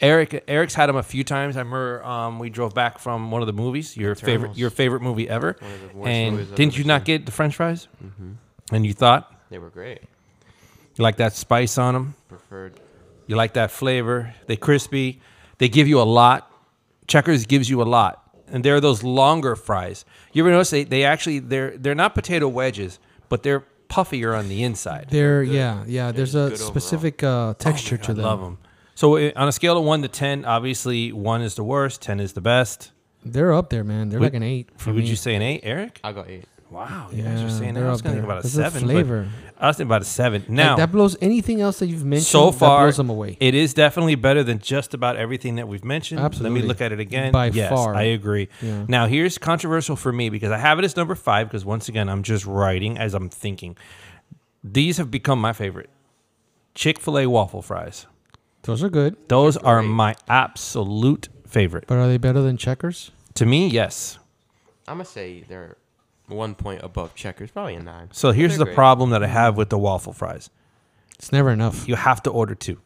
[0.00, 1.56] Eric, Eric's had them a few times.
[1.56, 3.96] I remember um, we drove back from one of the movies.
[3.96, 4.58] Your favorite, Eternals.
[4.58, 5.56] your favorite movie ever.
[5.58, 7.88] One of the worst movies And I've didn't ever you not get the French fries?
[7.98, 8.32] hmm
[8.70, 10.02] And you thought They were great.
[10.96, 12.14] you like that spice on them?
[12.28, 12.74] Preferred.
[13.28, 14.34] You like that flavor?
[14.48, 15.20] They crispy.
[15.58, 16.50] They give you a lot.
[17.06, 20.04] Checkers gives you a lot, and they're those longer fries.
[20.32, 24.48] You ever notice they, they actually they're they're not potato wedges, but they're puffier on
[24.48, 25.06] the inside.
[25.10, 25.54] There, good.
[25.54, 26.12] yeah, yeah.
[26.12, 28.24] There's a specific uh, texture Oh my to God, them.
[28.24, 28.58] Love them.
[28.94, 32.20] So uh, on a scale of one to ten, obviously one is the worst, ten
[32.20, 32.90] is the best.
[33.24, 34.08] They're up there, man.
[34.10, 35.10] They're Would- like an eight for Would me.
[35.10, 36.00] you say an eight, Eric?
[36.04, 36.44] I got eight.
[36.70, 37.82] Wow, you yeah, guys are saying that.
[37.82, 38.22] I was up going to there.
[38.22, 38.82] think about a There's seven.
[38.86, 39.28] but flavor.
[39.58, 40.42] I was thinking about a seven.
[40.42, 42.26] Like, Now, that blows anything else that you've mentioned.
[42.26, 43.38] so that far, blows them away.
[43.40, 46.20] it is definitely better than just about everything that we've mentioned.
[46.20, 46.58] Absolutely.
[46.58, 47.32] Let me look at it again.
[47.32, 47.94] By yes, far.
[47.94, 48.48] I agree.
[48.60, 48.84] Yeah.
[48.86, 52.08] Now, here's controversial for me because I have it as number five because once again,
[52.10, 53.76] I'm just writing as I'm thinking.
[54.62, 55.88] These have become my favorite.
[56.74, 58.06] Chick fil A waffle fries.
[58.62, 61.84] Those are good, Those are my absolute favorite.
[61.86, 63.10] but are they better than Checkers?
[63.34, 64.18] To me, yes.
[64.86, 65.76] I'm gonna say they're
[66.28, 68.08] one point above Checkers, probably a nine.
[68.12, 68.74] So here's They're the great.
[68.76, 70.50] problem that I have with the waffle fries.
[71.18, 71.88] It's never enough.
[71.88, 72.80] You have to order two.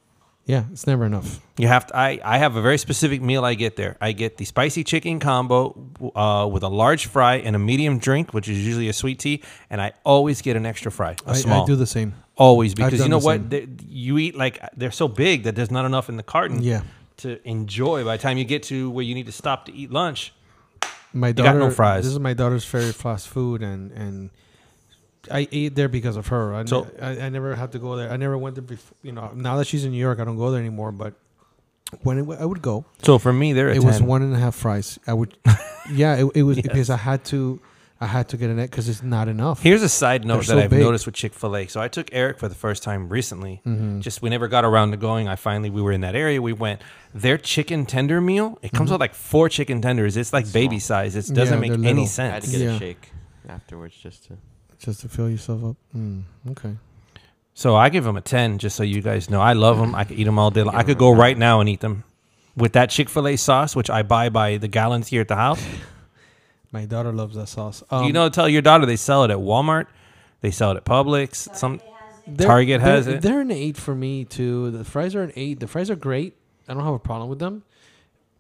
[0.45, 1.39] Yeah, it's never enough.
[1.57, 1.97] You have to.
[1.97, 3.97] I, I have a very specific meal I get there.
[4.01, 5.79] I get the spicy chicken combo
[6.17, 9.43] uh, with a large fry and a medium drink, which is usually a sweet tea,
[9.71, 11.63] and I always get an extra fry, a I, small.
[11.63, 12.15] I do the same.
[12.37, 13.35] always because you done know the what?
[13.37, 13.49] same.
[13.51, 16.83] They, you eat like they're so big that there's not enough in the carton Yeah,
[17.19, 18.03] to enjoy.
[18.05, 20.35] By the time you get to where you need to stop to eat lunch,
[21.13, 21.59] my got daughter.
[21.59, 22.05] no fries.
[22.05, 24.31] This is my daughter's favorite fast food, and and
[25.31, 26.55] I ate there because of her.
[26.55, 28.11] I, So- I, I never had to go there.
[28.11, 28.97] I never went there before.
[29.03, 30.91] You know, now that she's in New York, I don't go there anymore.
[30.93, 31.15] But
[32.03, 34.39] when it, I would go, so for me, they're a it was one and a
[34.39, 34.99] half fries.
[35.07, 35.37] I would,
[35.93, 36.67] yeah, it, it was Yes.
[36.67, 37.61] because I had to,
[38.03, 39.63] I had to get an egg because it's not enough.
[39.63, 40.81] Here's a side note They're that so I've big.
[40.81, 41.67] noticed with Chick Fil A.
[41.69, 43.61] So I took Eric for the first time recently.
[43.65, 44.01] Mhm.
[44.01, 45.29] Just we never got around to going.
[45.29, 46.43] I finally we were in that area.
[46.43, 46.81] We went.
[47.15, 48.59] Their chicken tender meal.
[48.63, 48.95] It comes Mhm.
[48.95, 50.17] with like four chicken tenders.
[50.17, 50.99] It's like baby small.
[50.99, 51.15] size.
[51.17, 52.25] It doesn't Yeah, make they're any little.
[52.25, 52.71] I had to get Yeah.
[52.75, 53.13] a shake
[53.49, 54.39] afterwards just to.
[54.79, 55.77] just to fill yourself up.
[55.97, 56.73] Mm, okay.
[57.55, 59.41] So I give them a ten, just so you guys know.
[59.41, 59.95] I love them.
[59.95, 60.75] I could eat them all day long.
[60.75, 62.03] I could go right now and eat them
[62.57, 65.37] with that Chick Fil A sauce, which I buy by the gallons here at the
[65.37, 65.63] house.
[66.73, 67.83] My daughter loves that sauce.
[67.93, 69.87] you Um, know, tell your daughter they sell it at Walmart.
[70.41, 71.55] They sell it at Publix.
[71.55, 72.37] Some Target has it.
[72.39, 73.23] They're- Target they're- has it.
[73.23, 74.71] They're an eight for me too.
[74.71, 75.61] The fries are an eight.
[75.61, 76.37] The fries are great.
[76.69, 77.63] I don't have a problem with them.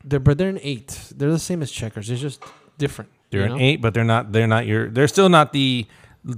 [0.04, 1.12] They're but they're an eight.
[1.16, 2.10] They're the same as Checkers.
[2.10, 2.42] It's just
[2.78, 3.10] different.
[3.30, 3.58] they're you an know?
[3.64, 4.32] eight, but they're not.
[4.32, 4.88] They're not your.
[4.88, 5.86] They're still not the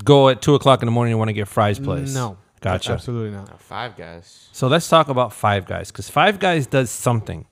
[0.05, 2.13] go at two o'clock in the morning You want to get fries place.
[2.15, 2.93] No, Gotcha.
[2.93, 3.49] Absolutely not.
[3.51, 4.49] Now, five guys.
[4.53, 7.45] So let's talk about Five Guys because Five Guys does something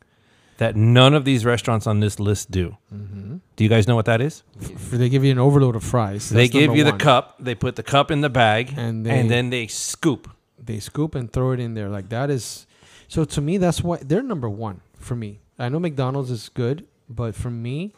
[0.62, 2.76] that none of these restaurants on this list do.
[2.94, 3.38] Mm-hmm.
[3.56, 4.44] Do you guys know what that is?
[4.92, 6.30] They give you an overload of fries.
[6.30, 7.00] they give you the one.
[7.00, 7.34] cup.
[7.40, 10.30] They put the cup in the bag, and and, then they scoop.
[10.62, 11.88] they scoop and throw it in there.
[11.88, 12.66] Like that is.
[13.08, 15.40] So to me, that's why they're number one for me.
[15.58, 17.92] I know McDonald's is good, but for me,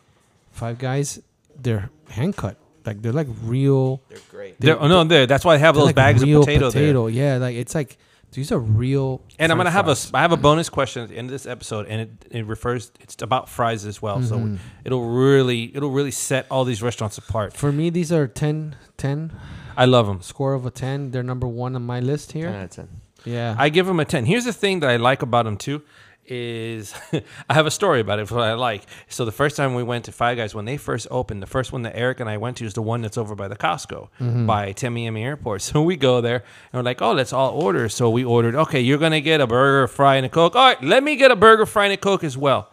[0.50, 1.20] Five Guys,
[1.60, 2.56] they're hand cut.
[2.86, 4.00] Like they're like real.
[4.08, 4.60] They're great.
[4.60, 5.26] They're, oh, no, there.
[5.26, 6.82] That's why I have they're those like bags real of potato, there.
[6.82, 7.06] potato.
[7.08, 7.98] Yeah, like it's like
[8.34, 9.22] these are real.
[9.38, 11.32] And I'm gonna French have a I have a bonus question at the end of
[11.32, 14.20] this episode, and it, it refers it's about fries as well.
[14.22, 14.58] So Mhm.
[14.84, 17.52] it'll really it'll really set all these restaurants apart.
[17.54, 19.32] For me, these are 10, 10
[19.76, 20.20] I love them.
[20.22, 21.10] score of a ten.
[21.10, 22.50] They're number one on my list Ten here.
[22.50, 22.88] out of ten.
[23.24, 24.26] Yeah, I give them a ten.
[24.26, 25.82] Here's the thing that I like about them too,
[26.26, 26.94] is
[27.48, 28.30] I have a story about it.
[28.30, 28.82] What I like.
[29.08, 31.72] So the first time we went to Five Guys when they first opened, the first
[31.72, 34.08] one that Eric and I went to is the one that's over by the Costco
[34.20, 34.46] Mm-hmm.
[34.46, 35.62] by Tamiami Airport.
[35.74, 37.88] So we go there and we're like, oh, let's all order.
[37.88, 38.54] So we ordered.
[38.54, 40.54] Okay, you're gonna get a burger, fry, and a coke.
[40.56, 42.70] All right, let me get a burger, fry, and a coke as well.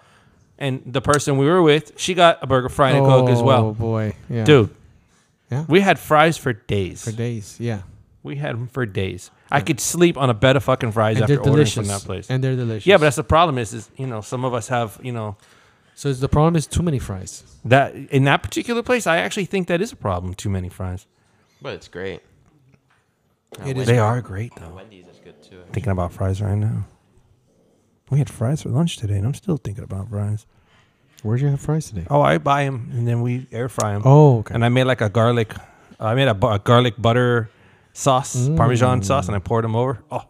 [0.58, 3.42] And the person we were with, she got a burger, fry, and a coke as
[3.42, 3.66] well.
[3.68, 4.70] Oh boy, yeah, Dude,
[5.50, 5.66] Yeah.
[5.68, 7.04] we had fries for days.
[7.04, 7.58] for days.
[7.60, 7.82] Yeah,
[8.24, 9.32] We had them for days.
[9.52, 11.76] I could sleep on a bed of fucking fries and after they're ordering delicious.
[11.76, 12.30] from that place.
[12.30, 12.88] And they're delicious.
[12.88, 13.58] Yeah, but that's the problem.
[13.58, 15.36] Is is you know some of us have you know
[15.96, 17.44] so it's the problem is too many fries.
[17.66, 19.06] that in that particular place.
[19.06, 20.34] I actually think that is a problem.
[20.34, 21.06] Too many fries.
[21.62, 22.22] But it's great.
[23.66, 24.70] It is They are great though.
[24.70, 25.62] Wendy's is good too.
[25.74, 26.86] Thinking about fries right now.
[28.10, 30.46] We had fries for lunch today, and I'm still thinking about fries.
[31.24, 32.08] Where'd you have fries today?
[32.10, 34.02] Oh, I buy them and then we air fry them.
[34.04, 34.56] Oh, okay.
[34.56, 35.54] And I made like a garlic.
[36.00, 37.52] I made a, bu- a garlic butter
[37.94, 38.58] sauce, Mm.
[38.58, 40.00] Parmesan sauce, and I poured them over.
[40.12, 40.24] Oh,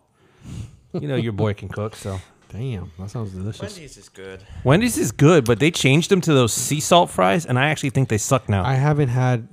[0.93, 2.19] you know your boy can cook, so.
[2.51, 3.61] Damn, that sounds delicious.
[3.61, 4.43] Wendy's is good.
[4.65, 7.91] Wendy's is good, but they changed them to those sea salt fries, and I actually
[7.91, 8.65] think they suck now.
[8.65, 9.47] I haven't had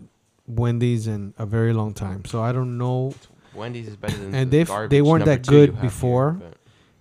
[0.48, 3.14] Wendy's in a very long time, so I don't know.
[3.54, 6.30] Wendy's is better than And the they've- garbage they weren't that good have here, before.
[6.32, 6.57] but-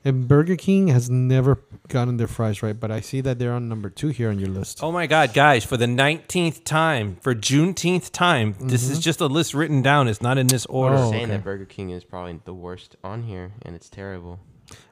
[0.08, 3.68] And Burger King has never gotten their fries right, but I see that they're on
[3.68, 4.82] number two here on your list.
[4.82, 5.66] Oh my God, guys!
[5.66, 10.08] For the nineteenth time, for Juneteenth time, this is just a list written down.
[10.08, 10.96] It's not in this order.
[10.96, 11.06] Mm-hmm.
[11.08, 11.32] Oh, saying okay.
[11.34, 14.40] that Burger King is probably the worst on here, and it's terrible.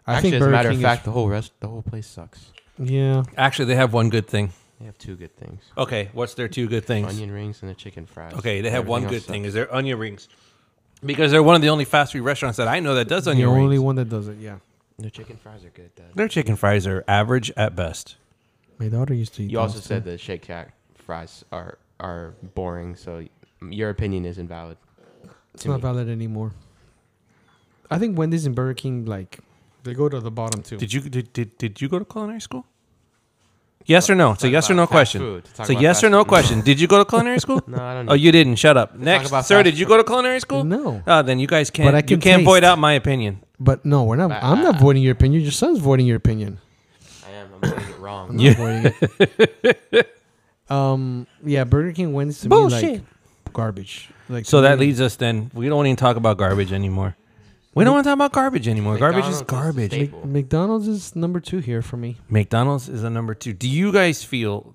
[0.05, 1.67] I Actually, think as Burger a matter King of is- fact, the whole rest, the
[1.69, 2.51] whole place sucks.
[2.77, 4.51] yeah, Actually, they have one good thing.
[4.81, 7.07] They have two good things: Okay, what's their two good things?
[7.07, 8.33] onion rings and the chicken fries.
[8.33, 9.45] Okay, they have Everything one else good thing.
[9.45, 10.27] Is their onion rings?
[11.05, 13.31] Because they're one of the only fast food restaurants that I know that does the
[13.31, 13.57] onion rings.
[13.59, 14.39] The only one that does it.
[14.39, 14.57] Yeah,
[14.97, 16.05] Their chicken fries are good, Dad.
[16.15, 18.15] Their chicken fries are average at best.
[18.79, 19.51] my daughter used to eat.
[19.51, 20.11] You also those, said too.
[20.11, 23.25] the Shake Shack fries are are boring, so
[23.69, 24.77] your opinion is invalid.
[25.53, 25.81] it's to not me.
[25.81, 26.53] valid anymore.
[27.91, 29.39] I think Wendy's and Burger King like
[29.83, 30.77] they go to the bottom too.
[30.77, 32.65] Did you did, did, did you go to culinary school?
[33.87, 34.31] Yes or no?
[34.31, 35.21] It's a yes or no question.
[35.21, 35.45] food.
[35.53, 36.61] Talk It's a yes or no question.
[36.61, 37.61] Did you go to culinary school?
[37.67, 38.05] No, I don't.
[38.07, 38.13] Know.
[38.13, 38.55] Oh, you didn't.
[38.55, 38.95] Shut up.
[38.95, 39.57] Next, about sir.
[39.57, 40.63] fast Did you go to culinary school?
[40.63, 41.03] No.
[41.05, 41.87] Oh, then you guys can't.
[41.87, 43.41] But I you can can't void out my opinion.
[43.59, 44.31] But no, we're not.
[44.31, 45.43] I'm not uh, voiding your opinion.
[45.43, 46.57] Your son's voiding your opinion.
[47.27, 47.49] I am.
[47.53, 48.29] I'm getting it wrong.
[48.31, 48.93] I'm not voiding
[49.93, 50.21] it.
[50.69, 51.27] um.
[51.43, 53.03] Yeah, Burger King wins to me like Bullshit.
[53.53, 54.09] garbage.
[54.29, 55.51] Like So to that me- leads us then.
[55.53, 57.15] We don't even talk about garbage anymore.
[57.75, 58.97] We don't want to talk about garbage anymore.
[58.97, 59.91] Garbage is McDonald's is the garbage.
[59.91, 60.27] staple.
[60.27, 62.17] McDonald's is number two here for me.
[62.29, 63.51] McDonald's is a number two.
[63.53, 64.73] Do you guys feel?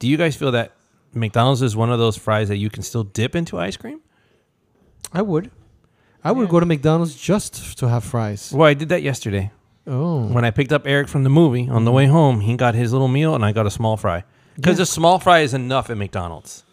[0.00, 0.72] Do you guys feel that
[1.14, 4.00] McDonald's is one of those fries that you can still dip into ice cream?
[5.12, 5.50] I would.
[6.24, 8.52] I would go to McDonald's just to have fries.
[8.52, 9.50] Well, I did that yesterday
[9.86, 11.68] Oh, when I picked up Eric from the movie.
[11.68, 12.12] On the way mm-hmm.
[12.12, 14.24] home, he got his little meal, and I got a small fry
[14.56, 14.84] because Yeah.
[14.84, 16.64] a small fry is enough at McDonald's.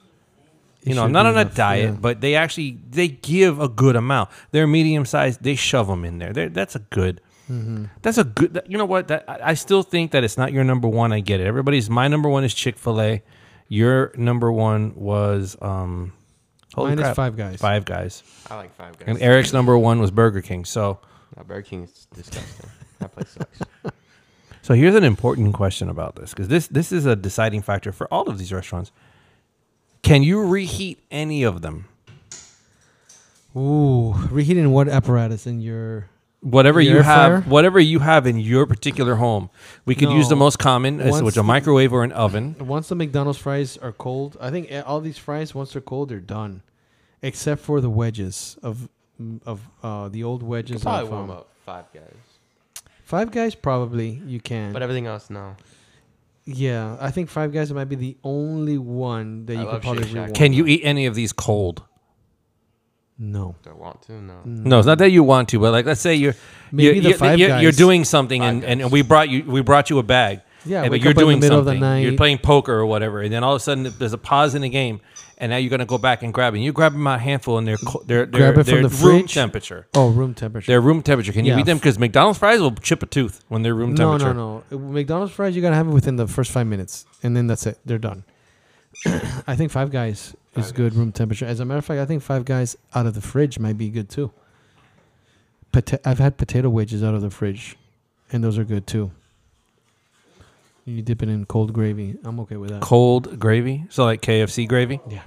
[0.82, 2.00] It You know, I'm not be on a diet, yeah.
[2.00, 4.30] but they actually they give a good amount.
[4.52, 5.44] They're medium sized.
[5.44, 6.32] They shove them in there.
[6.32, 7.22] They're, that's a good.
[7.50, 7.86] Mm-hmm.
[8.02, 8.62] That's a good.
[8.68, 9.08] You know what?
[9.10, 11.12] That I I still think that it's not your number one.
[11.12, 11.48] I get it.
[11.48, 13.24] Everybody's my number one is Chick Fil A.
[13.68, 16.13] Your number one was um.
[16.76, 17.60] Holy Mine is crap, Five Guys.
[17.60, 18.24] Five guys.
[18.50, 19.08] I like Five Guys.
[19.08, 20.65] And Eric's number one was Burger King.
[20.65, 21.00] So
[21.36, 22.70] No, Burger King is disgusting.
[23.00, 23.60] that place sucks.
[24.62, 28.08] so here's an important question about this because this this is a deciding factor for
[28.13, 28.92] all of these restaurants.
[30.02, 31.86] Can you reheat any of them?
[33.56, 36.10] Ooh, reheating what apparatus in your?
[36.42, 37.52] whatever Your you have, fryer?
[37.52, 39.50] whatever you have in your particular home.
[39.86, 42.56] We could use the most common, as Once which a the- microwave or an oven.
[42.60, 46.10] Once the McDonald's fries are cold, I think eh, all these fries once they're cold,
[46.10, 46.62] they're done,
[47.22, 48.88] except for the wedges of
[49.46, 50.82] of uh, the old wedges.
[50.84, 52.16] Probably of, warm um, up Five Guys,
[53.04, 54.72] Five Guys probably you can.
[54.72, 55.58] but everything else no.
[56.50, 59.82] Yeah, I think Five Guys might be the only one that I you could love
[59.82, 60.16] probably Shake Shack.
[60.16, 60.34] rewarm.
[60.34, 61.84] Can you eat any of these cold?
[63.18, 63.56] No.
[63.64, 64.14] Do I want to?
[64.14, 64.42] No.
[64.46, 66.36] No, it's not that you want to, but like let's say you're
[66.72, 69.44] Maybe you're, the you're, Five you're, you're doing something Five and, and we brought you
[69.44, 70.42] we brought you a bag.
[70.66, 72.02] Yeah, and, but wake you're up in the doing middle of the something.
[72.02, 72.18] You're night.
[72.18, 74.70] playing poker or whatever, and then all of a sudden there's a pause in the
[74.70, 75.02] game,
[75.39, 76.58] and now you're gonna go back and grab it.
[76.58, 78.89] And you grab them a handful, and they're co- they're, they're, Grab it from they're
[78.89, 79.34] the room fridge?
[79.34, 79.88] temperature.
[79.93, 80.71] Oh, room temperature.
[80.71, 81.32] They're room temperature.
[81.32, 81.60] Can you Yeah.
[81.60, 81.78] eat them?
[81.78, 84.34] Because McDonald's fries will chip a tooth when they're room no, temperature.
[84.34, 84.78] no, no.
[84.78, 87.78] McDonald's fries you gotta have it within the first five minutes, and then that's it.
[87.86, 88.23] They're done.
[89.47, 91.45] I think Five Guys is good room temperature.
[91.45, 93.89] As a matter of fact, I think Five Guys out of the fridge might be
[93.89, 94.32] good too.
[95.71, 97.78] Pota- I've had potato wedges out of the fridge,
[98.32, 99.12] and those are good too.
[100.86, 102.17] You dip it in cold gravy.
[102.23, 102.82] I'm okay with that.
[102.82, 104.99] Cold gravy, so like KFC gravy.
[105.08, 105.21] Yeah.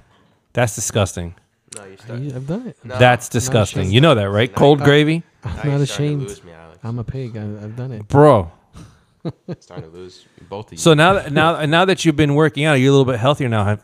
[0.53, 1.35] That's disgusting.
[1.75, 2.19] No, you I, start.
[2.21, 2.77] have done it.
[2.83, 3.91] No, That's disgusting.
[3.91, 4.51] You know that, right?
[4.51, 6.21] No, Cold gravy, I'm you're not starting to ashamed.
[6.23, 6.79] lose me, Alex.
[6.83, 7.35] I'm a pig.
[7.35, 8.07] I, I've done it.
[8.07, 8.51] bro.
[9.59, 10.77] starting to lose both of you.
[10.77, 13.49] So now, that, now, now that you've been working out, you're a little bit healthier
[13.49, 13.63] now.
[13.65, 13.83] Have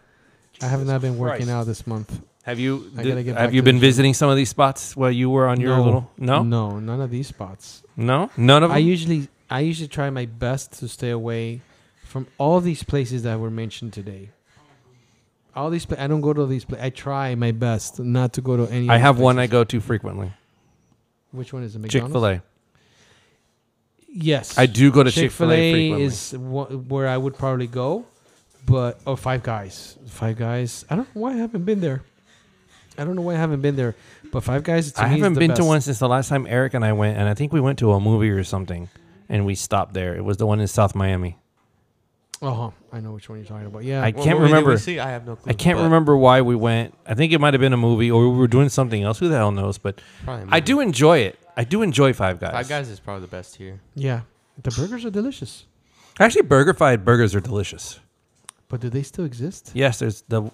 [0.62, 1.51] I have not been working Christ.
[1.51, 2.21] out this month.
[2.43, 2.91] have you?
[2.97, 3.82] I gotta get have you to the been gym.
[3.82, 6.12] visiting some of these spots while you were on your little?
[6.17, 7.82] No, No, none of these spots.
[7.95, 8.75] no, none of them.
[8.75, 11.62] I usually I usually try my best to stay away
[12.03, 14.29] from all these places that were mentioned today.
[15.59, 16.85] All these pla- I don't go to these places.
[16.85, 18.89] I try my best not to go to any.
[18.89, 20.31] I have one I go to frequently.
[21.31, 21.89] Which one is it?
[21.89, 22.41] Chick Fil A.
[24.11, 26.03] Yes, I do go to Chick Fil A frequently.
[26.03, 28.05] is wh- where I would probably go,
[28.65, 29.97] but or Five Guys.
[30.07, 30.85] Five Guys.
[30.89, 32.03] I don't know why I haven't been there.
[32.97, 33.95] I don't know why I haven't been there,
[34.31, 34.91] but Five Guys.
[34.93, 37.27] To I haven't been to one since the last time Eric and I went, and
[37.29, 38.89] I think we went to a movie or something,
[39.27, 40.15] and we stopped there.
[40.15, 41.37] It was the one in South Miami.
[42.41, 42.69] Uh huh.
[42.93, 43.84] I know which one you're talking about.
[43.84, 44.02] Yeah.
[44.02, 44.78] I What can't movie did we remember.
[44.78, 44.97] see?
[44.99, 45.49] I have no clue.
[45.49, 46.93] I can't but remember why we went.
[47.06, 49.19] I think it might have been a movie, or we were doing something else.
[49.19, 49.78] Who the hell knows?
[49.78, 50.62] But probably a I movie.
[50.62, 51.38] do enjoy it.
[51.58, 52.54] I do enjoy Five Guys.
[52.54, 53.82] Five Guys is probably the best here.
[53.95, 54.21] yeah.
[54.63, 55.65] The burgers are delicious,
[56.19, 57.99] Actually, BurgerFi burgers are delicious.
[58.67, 59.71] but do they still exist?
[59.73, 60.52] Yes, there's the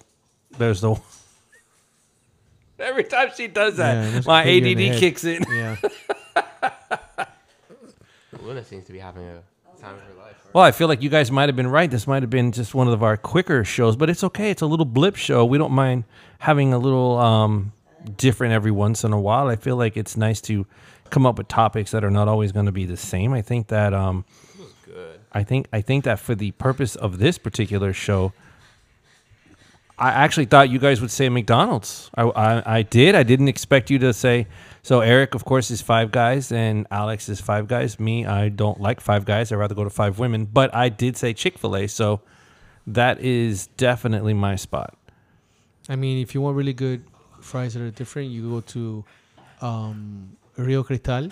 [0.58, 0.94] there's the.
[2.78, 5.00] Every time she does Yeah, that, that's my kick you in the ADD head.
[5.00, 5.44] kicks in.
[5.50, 5.76] Yeah.
[8.42, 9.42] Luna seems to be having a
[9.80, 10.36] time of her life.
[10.52, 11.90] Well, I feel like you guys might have been right.
[11.90, 14.50] This might have been just one of our quicker shows, but it's okay.
[14.50, 15.44] It's a little blip show.
[15.44, 16.04] We don't mind
[16.38, 17.72] having a little um,
[18.16, 19.48] different every once in a while.
[19.48, 20.66] I feel like it's nice to
[21.10, 23.32] come up with topics that are not always going to be the same.
[23.32, 24.24] I think that um,
[24.84, 25.20] Good.
[25.32, 28.32] I think I think that for the purpose of this particular show,
[29.98, 32.10] I actually thought you guys would say McDonald's.
[32.14, 33.14] I, I, I did.
[33.14, 34.46] I didn't expect you to say.
[34.82, 37.98] So Eric, of course, is Five Guys, and Alex is Five Guys.
[37.98, 39.50] Me, I don't like Five Guys.
[39.50, 40.44] I'd rather go to Five Women.
[40.44, 42.20] But I did say Chick Fil A, so
[42.86, 44.94] that is definitely my spot.
[45.88, 47.04] I mean, if you want really good
[47.40, 49.04] fries that are different, you go to
[49.62, 51.30] um, Rio Cristal.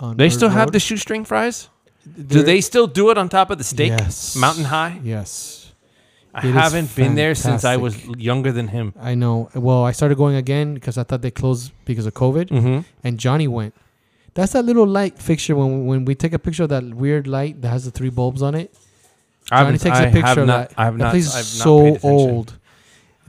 [0.00, 1.68] On They Bird still have the shoestring fries.
[2.04, 4.34] Do They're- they still do it on top of the steak, Yes.
[4.34, 4.98] mountain high?
[5.04, 5.61] Yes.
[6.34, 8.94] I It haven't been there since I was younger than him.
[8.98, 9.50] I know.
[9.54, 12.78] Well, I started going again because I thought they closed because of COVID, Mm-hmm.
[13.04, 13.74] and Johnny went.
[14.34, 17.60] That's that little light fixture when when we take a picture of that weird light
[17.60, 18.74] that has the three bulbs on it.
[19.44, 20.74] Johnny takes a picture of not, that.
[20.78, 21.10] I have that not.
[21.10, 22.56] place is so old.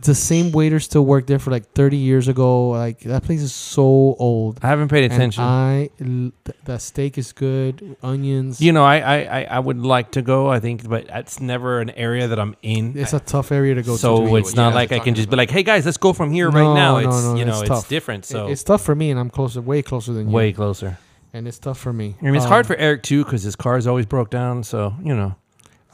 [0.03, 2.71] It's the same waiter still worked there for like 30 years ago.
[2.71, 3.83] Like that place is so
[4.19, 4.59] old.
[4.61, 5.41] I haven't paid attention.
[5.45, 7.95] I l- th- that steak is good.
[8.03, 8.59] Onions.
[8.59, 10.49] you know, I, I, I, I would like to go.
[10.49, 12.97] I think, but it's never an area that I'm in.
[12.97, 14.27] it's a tough area to go so to.
[14.27, 16.31] to it's not like I can talking just be like, "Hey guys, let's go from
[16.33, 17.87] here No, right now." no, It's no, you know, it's it's, tough.
[17.87, 18.25] different.
[18.25, 20.33] It- So it's tough for me, and I'm closer, way closer than you.
[20.35, 20.97] way closer.
[21.31, 22.15] and it's tough for me.
[22.21, 24.63] I mean, it's Um, hard for Eric too because his car's always broke down.
[24.63, 25.35] So you know,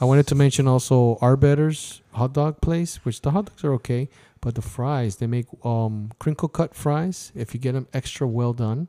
[0.00, 4.08] I wanted to mention also Arbetter's hot dog place, which the hot dogs are okay,
[4.40, 7.32] but the fries they make um crinkle cut fries.
[7.34, 8.88] If you get them extra well done.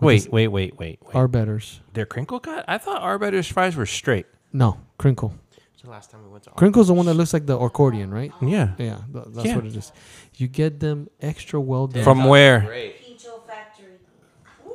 [0.00, 1.14] wait, wait, wait, wait, wait.
[1.14, 1.80] Arbetter's.
[1.92, 2.64] They're crinkle cut.
[2.66, 4.26] I thought Arbetter's fries were straight.
[4.52, 5.34] No, crinkle.
[5.76, 8.32] So last time we went to Crinkle's the one that looks like the accordion, right?
[8.40, 8.72] Yeah.
[8.78, 9.56] Yeah, th- that's Yeah.
[9.56, 9.92] what it is.
[10.36, 12.02] You get them extra well done.
[12.04, 12.60] From where?
[12.60, 12.96] Great.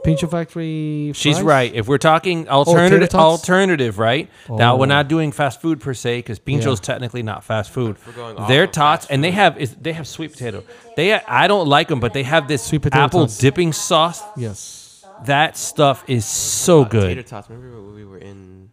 [0.03, 0.27] Pincho Factory.
[0.27, 1.12] Pincho Factory.
[1.13, 1.43] She's fries?
[1.45, 1.73] right.
[1.75, 3.41] If we're talking alternative, tots?
[3.43, 4.29] alternative, right?
[4.49, 4.95] Now we're Oh.
[4.97, 6.85] not doing fast food per se because Pincho's Yeah.
[6.93, 7.97] technically not fast food.
[7.97, 10.63] If we're going off Their of tots, and they have is they have sweet potato.
[10.95, 13.38] They I don't like them, but they have this Sweet potato apple tots.
[13.38, 14.21] dipping sauce.
[14.38, 15.05] Yes.
[15.25, 17.27] That stuff is so Uh, Tater good.
[17.27, 17.49] tots.
[17.49, 18.69] Remember when we were in?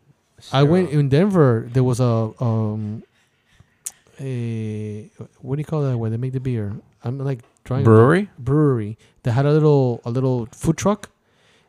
[0.53, 1.67] I went in Denver.
[1.73, 3.03] There was a um,
[4.21, 5.11] a
[5.41, 5.97] what do you call that?
[5.99, 6.73] Where they make the beer?
[7.05, 8.31] I'm like trying Brewery.
[8.39, 8.97] brewery.
[9.25, 11.11] They had a little a little food truck,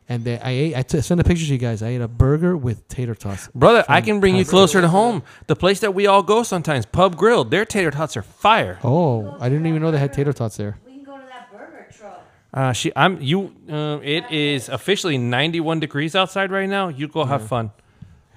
[0.08, 0.76] and they I ate.
[0.76, 1.82] I t- sent a picture to you guys.
[1.82, 3.48] I ate a burger with tater tots.
[3.54, 5.22] Brother, I can bring you closer to home.
[5.46, 7.44] The place that we all go sometimes, Pub Grill.
[7.44, 8.78] Their tater tots are fire.
[8.82, 10.78] Oh, I didn't even know they had tater tots there.
[10.86, 12.24] We can go to that burger truck.
[12.54, 13.54] Uh, she, I'm you.
[13.70, 16.88] Uh, it is officially 91 degrees outside right now.
[16.88, 17.70] You go have fun.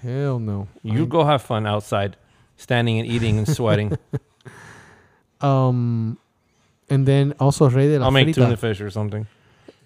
[0.02, 0.68] Hell no.
[0.84, 2.18] You go have fun outside,
[2.58, 3.98] standing and eating and sweating.
[5.40, 6.18] Um,
[6.90, 8.36] and then also Rey de la I'll make Frita.
[8.36, 9.26] tuna fish or something.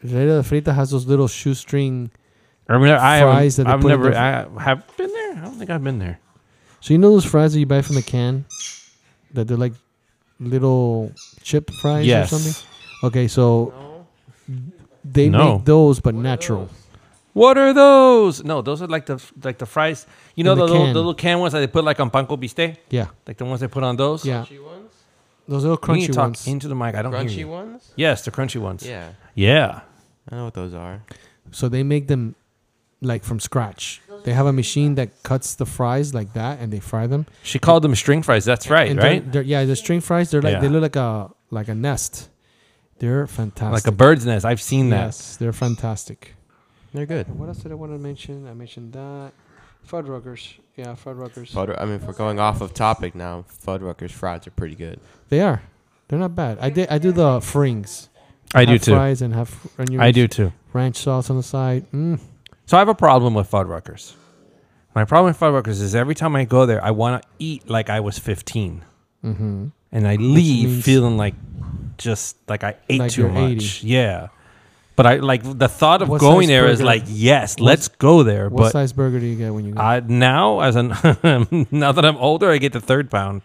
[0.04, 2.12] Rey de la Frita has those little shoestring.
[2.68, 5.34] I mean, I Fries that they I've put in never, their- I have been there.
[5.38, 6.20] I don't think I've been there.
[6.82, 8.46] So you know those fries that you buy from the can,
[9.34, 9.74] that they're like
[10.40, 12.32] little chip fries Yes.
[12.32, 12.70] or something.
[13.04, 14.06] Okay, so
[15.04, 15.56] they No.
[15.58, 16.70] make those, but natural.
[17.34, 18.44] What are those?
[18.44, 20.08] No, those are like the like the fries.
[20.36, 20.94] You know In the, the little, can.
[20.94, 23.46] the little can ones that they put like on pan con bistec, Yeah, like the
[23.46, 24.26] ones they put on those.
[24.26, 24.46] Yeah.
[25.48, 25.64] Crunchy ones.
[25.64, 26.48] those little You need crunchy to talk ones.
[26.48, 26.96] into the mic.
[26.96, 27.48] I don't hear Crunchy you.
[27.48, 27.92] ones.
[27.96, 28.86] Yes, the crunchy ones.
[28.86, 29.82] Yeah, Yeah.
[30.32, 31.04] I know what those are.
[31.52, 32.36] So they make them
[33.02, 34.02] like from scratch.
[34.24, 37.28] They have a machine that cuts the fries like that, and they fry them.
[37.44, 38.44] She called them string fries.
[38.46, 39.32] That's right, And they're- right?
[39.32, 40.32] They're, yeah, the string fries.
[40.32, 40.74] They're like they Yeah.
[40.74, 42.30] look like a like a nest.
[43.00, 43.74] They're fantastic.
[43.86, 44.46] Like a bird's nest.
[44.46, 45.06] I've seen that.
[45.14, 46.34] Yes, they're fantastic.
[46.94, 47.28] They're good.
[47.38, 48.48] What else did I want to mention?
[48.48, 49.32] I mentioned that.
[49.90, 50.54] Fuddruckers.
[50.76, 51.52] Yeah, Fuddruckers.
[51.54, 55.00] Fud, I mean, if we're going off of topic now, Fuddruckers fries are pretty good.
[55.30, 55.62] They are.
[56.08, 56.58] They're not bad.
[56.62, 56.90] I did.
[56.90, 58.10] I do the frings.
[58.54, 58.92] I do Have too.
[58.94, 60.54] Fries and have onions, I do too.
[60.74, 61.90] ranch sauce on the side.
[61.92, 62.20] Mm.
[62.68, 64.14] So I have a problem with Fuddruckers.
[64.94, 67.90] My problem with Fuddruckers is every time I go there, I want to eat like
[67.90, 68.84] I was 15.
[69.24, 69.68] Mm-hmm.
[69.92, 71.36] And I leave means- feeling like
[71.98, 73.84] just like I ate Like too you're much.
[73.84, 73.88] 80.
[73.88, 74.28] Yeah.
[74.96, 76.86] But I like the thought of What going size there is burger?
[76.86, 78.50] like, yes, What- let's go there.
[78.50, 79.82] What but size burger do you get when you go?
[79.82, 80.90] I, now, as an
[81.72, 83.42] now that I'm older, I get the third pound.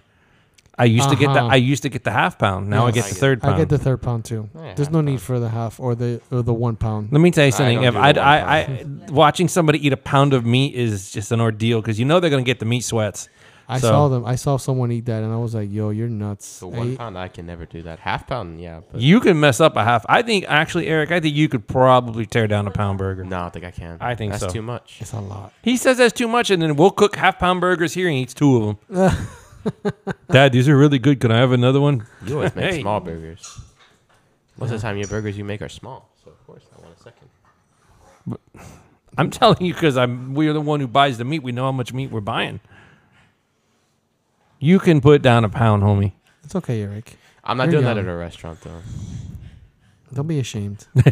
[0.79, 1.49] I used to get the Uh-huh.
[1.49, 2.71] I used to get the half pound.
[2.71, 2.95] Now I Yes.
[2.95, 3.55] get I the get- third pound.
[3.55, 4.49] I get the third pound too.
[4.55, 7.09] Yeah, There's no half need for the half or the or the one pound.
[7.13, 7.77] Let me tell you something.
[7.83, 10.75] don't If do I, the I, one I, watching somebody eat a pound of meat
[10.75, 13.29] is just an ordeal because you know they're gonna get the meat sweats.
[13.71, 14.25] I So- saw them.
[14.27, 16.89] I saw someone eat that, and I was like, "Yo, you're nuts." So I one
[16.93, 18.01] ate- pound, I can never do that.
[18.01, 18.81] Half pound, yeah.
[18.91, 20.05] But You can mess up a half.
[20.09, 23.25] I think actually, Eric, I think you could probably tear down a pound burger.
[23.25, 23.97] no, I think I can.
[24.01, 24.49] I think that's so.
[24.51, 24.99] too much.
[25.01, 25.53] It's a lot.
[25.63, 28.23] He says that's too much, and then we'll cook half pound burgers here and he
[28.23, 29.17] eats two of them.
[30.31, 31.21] Dad, these are really good.
[31.21, 32.07] Can I have another one?
[32.27, 32.81] You always make Hey.
[32.81, 33.61] small burgers.
[34.59, 36.09] Most of the time, your burgers you make are small.
[36.25, 37.29] So of course, I want a second.
[39.19, 40.35] I'm telling you because I'm.
[40.35, 41.43] We're the one who buys the meat.
[41.43, 42.61] We know how much meat we're buying.
[44.61, 46.13] You can put down a pound, homie.
[46.45, 47.17] It's okay, Eric.
[47.43, 48.83] I'm not You're doing that at a restaurant though.
[50.13, 50.87] Don't be ashamed.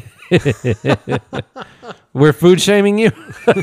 [2.12, 3.11] We're food shaming you.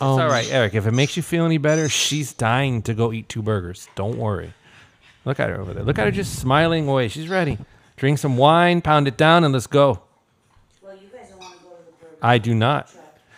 [0.00, 0.74] Um, It's all right, Eric.
[0.74, 3.86] If it makes you feel any better, she's dying to go eat two burgers.
[3.94, 4.52] Don't worry.
[5.24, 5.84] Look at her over there.
[5.84, 7.06] Look at her just smiling away.
[7.06, 7.58] She's ready.
[7.96, 10.02] Drink some wine, pound it down, and let's go.
[10.82, 12.92] Well, you guys don't want to go to the burger I do not.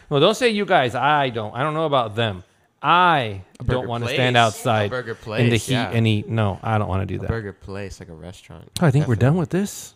[0.08, 0.94] Well, don't say you guys.
[0.94, 1.54] I don't.
[1.54, 2.42] I don't know about them.
[2.86, 5.90] I don't want to stand outside burger in the heat yeah.
[5.90, 6.28] and eat.
[6.28, 7.28] No, I don't want to do that.
[7.28, 8.70] Burger place, like a restaurant.
[8.80, 9.94] Oh, I think we're done with this.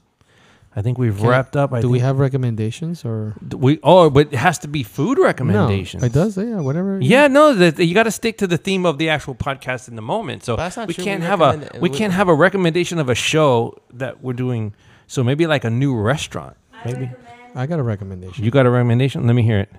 [0.74, 1.72] I think we've Can- wrapped up.
[1.72, 3.79] I Do we have recommendations or Do we?
[3.85, 6.03] Oh, but it has to be food recommendations.
[6.03, 6.37] No, it does.
[6.37, 6.98] Yeah, whatever.
[7.00, 9.94] Yeah, no, that you got to stick to the theme of the actual podcast in
[9.94, 10.44] the moment.
[10.44, 11.05] So that's not we true.
[11.05, 14.33] can't We have a we we- can't have a recommendation of a show that we're
[14.33, 14.74] doing.
[15.07, 16.57] So maybe like a new restaurant.
[16.72, 18.44] I Maybe recommend I got a recommendation.
[18.44, 19.26] you got a recommendation?
[19.26, 19.70] Let me hear it.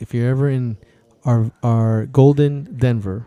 [0.00, 0.76] if you're ever in
[1.28, 3.26] our our Golden Denver,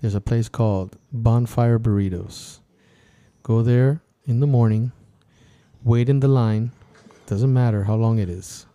[0.00, 2.58] there's a place called Bonfire Burritos.
[3.44, 4.90] Go there in the morning,
[5.84, 6.72] wait in the line.
[7.26, 8.66] Doesn't matter how long it is.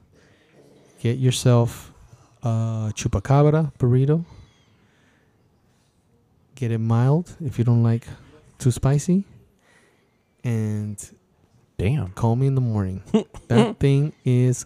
[1.01, 1.91] Get yourself
[2.41, 4.23] a chupacabra burrito.
[6.55, 8.07] Get it mild if you don't like
[8.59, 9.25] too spicy.
[10.43, 10.97] And
[11.77, 12.11] Damn.
[12.13, 13.03] call me in the morning.
[13.49, 14.65] that thing is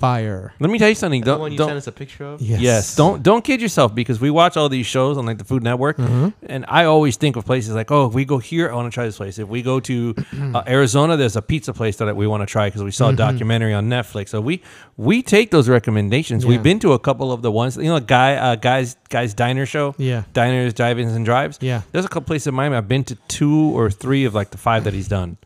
[0.00, 0.52] fire.
[0.58, 1.22] Let me tell you something.
[1.22, 2.40] Don't, one you don't sent us a picture of.
[2.40, 2.60] Yes.
[2.60, 2.96] yes.
[2.96, 5.98] Don't don't kid yourself because we watch all these shows on like the Food Network,
[5.98, 6.30] Uh-huh.
[6.42, 8.94] and I always think of places like, oh, if we go here, I want to
[8.94, 9.38] try this place.
[9.38, 10.14] If we go to
[10.54, 13.12] uh, Arizona, there's a pizza place that we want to try because we saw a
[13.12, 13.16] Mhm.
[13.16, 14.30] documentary on Netflix.
[14.30, 14.62] So we
[14.96, 16.42] we take those recommendations.
[16.44, 16.48] Yeah.
[16.50, 19.66] We've been to a couple of the ones, you know, guy uh, guys guys diner
[19.66, 20.22] show, Yeah.
[20.32, 21.58] diners, drive-ins, and drives.
[21.60, 21.82] Yeah.
[21.92, 22.76] There's a couple places in Miami.
[22.76, 25.36] I've been to two or three of like the five that he's done.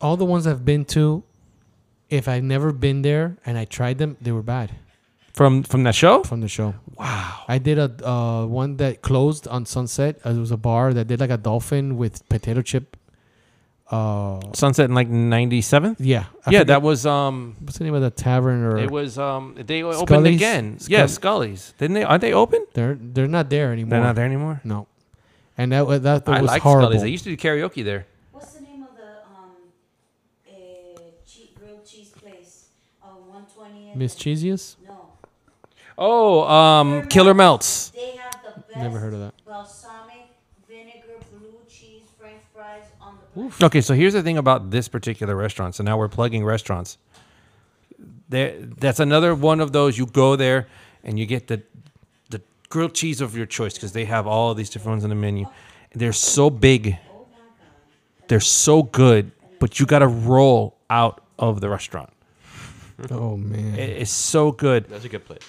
[0.00, 1.24] All the ones I've been to,
[2.10, 4.70] if I've never been there and I tried them, they were bad
[5.32, 6.22] From from that show?
[6.24, 6.74] from the show.
[6.96, 7.44] Wow.
[7.48, 10.18] I did a uh, one that closed on Sunset.
[10.24, 12.96] Uh, it was a bar that did like a dolphin with potato chip.
[13.90, 15.96] Uh, Sunset in like '97.
[15.98, 16.24] yeah.
[16.44, 18.62] I Yeah, that was um What's the name of the tavern?
[18.64, 20.36] Or it was um they opened Scully's?
[20.36, 20.76] again.
[20.88, 21.72] Yeah, Scully's.
[21.78, 22.04] Didn't they?
[22.04, 22.66] Aren't they open?
[22.74, 23.90] they're they're not there anymore.
[23.90, 24.60] They're not there anymore.
[24.64, 24.86] No.
[25.56, 26.88] And that that, that I was like horrible.
[26.90, 27.02] Scully's.
[27.02, 28.04] I used to do karaoke there.
[28.32, 29.56] What's the name of the um,
[30.46, 32.66] uh, che- grilled cheese place
[33.02, 33.16] on
[33.92, 33.96] 120th?
[33.96, 34.76] Miss Cheesiest?
[34.86, 34.94] No,
[36.00, 37.90] Oh, um, Killer Melts.
[37.90, 39.34] they have the best Never heard of that.
[39.44, 40.26] balsamic
[40.68, 43.62] vinegar blue cheese French fries on the planet.
[43.62, 45.74] Okay, so here's the thing about this particular restaurant.
[45.74, 46.98] So now we're plugging restaurants.
[48.28, 49.96] There, that's another one of those.
[49.98, 50.68] You go there
[51.02, 51.62] and you get the
[52.30, 55.16] the grilled cheese of your choice because they have all these different ones on the
[55.16, 55.46] menu.
[55.94, 56.98] They're so big,
[58.28, 62.10] they're so good, but you got to roll out of the restaurant.
[63.10, 63.74] Oh man.
[63.78, 64.86] It- It's so good.
[64.88, 65.42] That's a good place.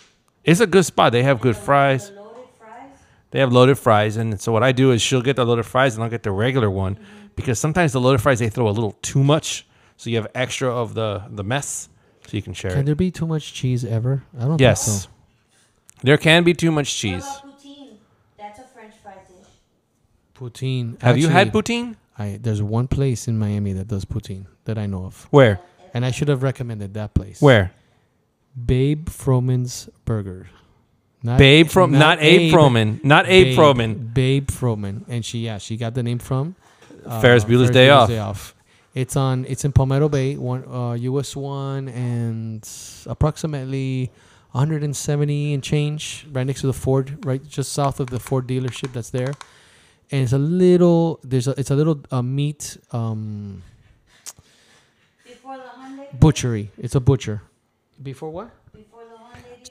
[0.44, 1.12] It's a good spot.
[1.12, 2.10] They have good fries.
[2.12, 2.98] The loaded fries.
[3.32, 5.96] They have loaded fries, and so what I do is she'll get the loaded fries,
[5.96, 7.28] and I'll get the regular one, mm-hmm.
[7.36, 10.70] because sometimes the loaded fries they throw a little too much, so you have extra
[10.74, 11.90] of the the mess,
[12.28, 12.86] so you can share Can it.
[12.86, 14.24] there be too much cheese ever?
[14.38, 15.10] I don't think Yes, so.
[16.04, 17.26] there can be too much cheese.
[17.26, 17.98] Poutine?
[18.38, 19.48] That's a French fry dish.
[20.36, 21.02] Poutine.
[21.02, 21.96] Have you had poutine?
[22.18, 25.60] I there's one place in Miami that does poutine that I know of, Where?
[25.94, 27.42] And I should have recommended that place.
[27.42, 27.72] Where?
[28.66, 30.48] Babe Froman's Burger.
[31.22, 34.14] Not, Babe from not, Abe Froman, not Abe, Froman.
[34.14, 36.56] Babe Froman, and she yeah she got the name from
[37.06, 38.56] uh, Ferris Bueller's Day Off.
[38.96, 42.68] It's on it's in Palmetto Bay, one uh, US one, and
[43.06, 44.12] approximately
[44.52, 48.94] 170 and change, right next to the Ford, right just south of the Ford dealership
[48.94, 49.34] that's there.
[50.12, 53.79] And it's a little there's a it's a little uh, meat um, Before the Hyundai.
[56.14, 56.72] Butchery.
[56.78, 57.42] It's a butcher.
[58.02, 58.52] Before what?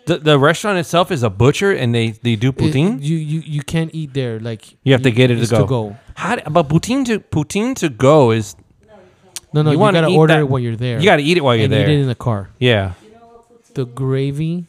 [0.06, 2.96] The The, restaurant itself is a butcher, and they they do poutine.
[2.98, 4.38] It- you you you can't eat there.
[4.40, 5.96] Like You have to get it to it's go.
[6.14, 8.56] How d- but poutine to poutine to go is
[9.52, 10.98] No, no, You you, wanna gotta eat order that- it while you're there.
[11.00, 11.88] you got to eat it while you're and there.
[11.88, 12.50] eat it in the car.
[12.58, 12.92] yeah.
[13.02, 14.66] You know what The gravy.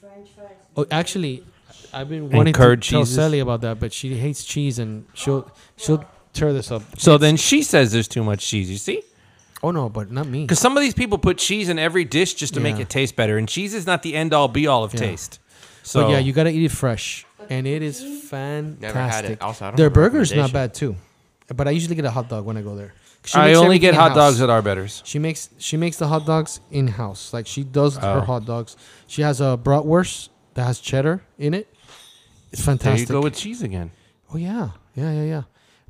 [0.78, 1.44] Oh, actually,
[1.94, 3.16] I've been wanting to curd tell cheeses.
[3.16, 6.04] Sally about that, but she hates cheese, and she'll she'll
[6.34, 6.82] tear this up.
[6.98, 8.70] So then she says there's too much cheese.
[8.72, 9.04] You see?
[9.62, 10.44] Oh no, but not me.
[10.44, 12.84] Because some of these people put cheese in every dish just to make Yeah.
[12.84, 15.00] it taste better, and cheese is not the end all be all of Yeah.
[15.02, 15.40] taste.
[15.84, 18.82] So But yeah, you gotta eat it fresh, and it is fantastic.
[18.82, 19.42] Never had it.
[19.42, 20.54] Also, I don't Their have a burger's not recommendation.
[20.54, 22.94] bad too, but I usually get a hot dog when I go there.
[23.26, 24.34] She I makes only get hot in-house.
[24.36, 25.02] dogs at Arbetter's.
[25.06, 27.34] She makes she makes the hot dogs in house.
[27.34, 28.02] Like she does Oh.
[28.02, 28.78] her hot dogs.
[29.08, 31.68] She has a bratwurst that has cheddar in it.
[32.52, 33.10] It's There fantastic.
[33.10, 33.92] you go with cheese again.
[34.34, 35.42] Oh yeah, yeah, yeah, yeah.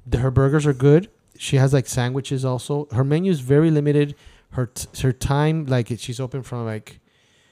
[0.07, 1.09] The, her burgers are good.
[1.41, 2.89] She has like sandwiches also.
[2.91, 4.15] Her menu is very limited.
[4.51, 6.99] Her t- her time like she's open from like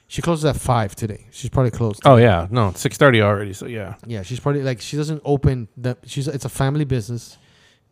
[0.08, 1.26] she closes at five today.
[1.30, 2.02] She's probably closed.
[2.04, 3.54] Oh yeah, no, six thirty already.
[3.54, 5.96] So yeah, Yeah, she's probably like she doesn't open the.
[6.04, 7.38] She's it's a family business.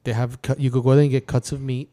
[0.04, 1.88] They have cut, you could go there and get cuts of meat,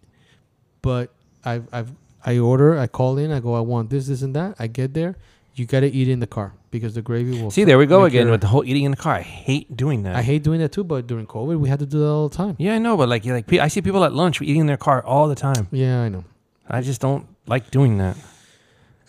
[0.82, 1.14] but
[1.45, 1.93] I've I've
[2.26, 4.56] I order, I call in, I go, I want this, this, and that.
[4.60, 5.16] I get there,
[5.56, 7.51] you gotta eat in the car because the gravy will.
[7.51, 9.16] See, there we go again your- with the whole eating in the car.
[9.16, 10.16] I hate doing that.
[10.16, 12.36] I hate doing that too, but during COVID, we had to do that all the
[12.36, 12.56] time.
[12.58, 15.04] Yeah, I know, but like, like I see people at lunch eating in their car
[15.06, 15.68] all the time.
[15.72, 16.24] Yeah, I know.
[16.70, 18.16] I just don't like doing that.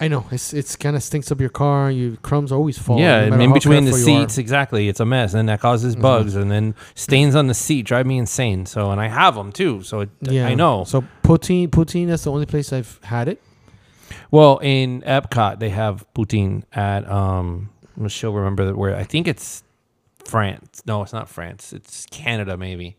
[0.01, 0.27] I know.
[0.33, 1.89] It's it's kind of stinks up your car.
[1.89, 2.99] You crumbs always fall.
[2.99, 4.21] yeah, no in between the careful you are.
[4.23, 4.89] seats, exactly.
[4.89, 6.03] It's a mess, and that causes Mhm.
[6.03, 8.67] bugs, and then stains on the seat drive me insane.
[8.67, 9.83] So, and I have them too.
[9.83, 10.83] So it, Yeah, I know.
[10.85, 12.09] So poutine, poutine.
[12.09, 13.41] That's the only place I've had it.
[14.35, 17.70] Well, in Epcot, they have poutine at um.
[17.97, 19.62] I'm sure remember where I think it's
[20.24, 20.82] France.
[20.85, 21.72] No, it's not France.
[21.72, 22.97] It's Canada, maybe.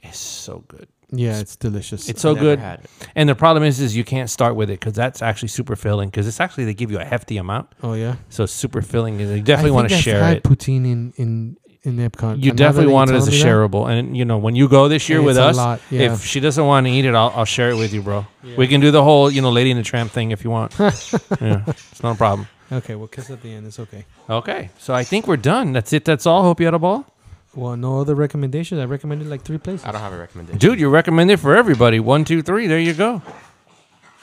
[0.00, 0.88] It's so good.
[1.10, 2.08] Yeah, it's delicious.
[2.08, 2.58] It's so good.
[2.58, 2.90] had it.
[3.14, 6.08] And the problem is, is you can't start with it because that's actually super filling.
[6.08, 8.16] Because it's actually they give you a hefty amount, oh yeah.
[8.30, 9.20] so super filling.
[9.20, 10.44] You definitely want to share had it.
[10.44, 12.20] poutine in in in Epcot.
[12.20, 13.90] You And now that definitely want it as a telling me that, shareable.
[13.90, 16.12] And you know, when you go this year it's with us, lot, yeah.
[16.12, 18.26] if she doesn't want to eat it, I'll, I'll share it with you, bro.
[18.42, 18.56] Yeah.
[18.56, 20.74] We can do the whole, you know, lady in the tramp thing if you want.
[20.78, 22.48] yeah, it's not a problem.
[22.70, 23.66] okay, we'll kiss at the end.
[23.66, 24.04] It's okay.
[24.28, 25.72] Okay, so I think we're done.
[25.72, 26.04] That's it.
[26.04, 26.42] That's all.
[26.42, 27.06] Hope you had a ball,
[27.54, 28.80] Well, no other recommendations.
[28.80, 29.86] I recommended like three places.
[29.86, 30.58] I don't have a recommendation.
[30.58, 30.78] dude.
[30.78, 31.98] You recommended for everybody.
[31.98, 32.66] One, two, three.
[32.66, 33.22] There you go.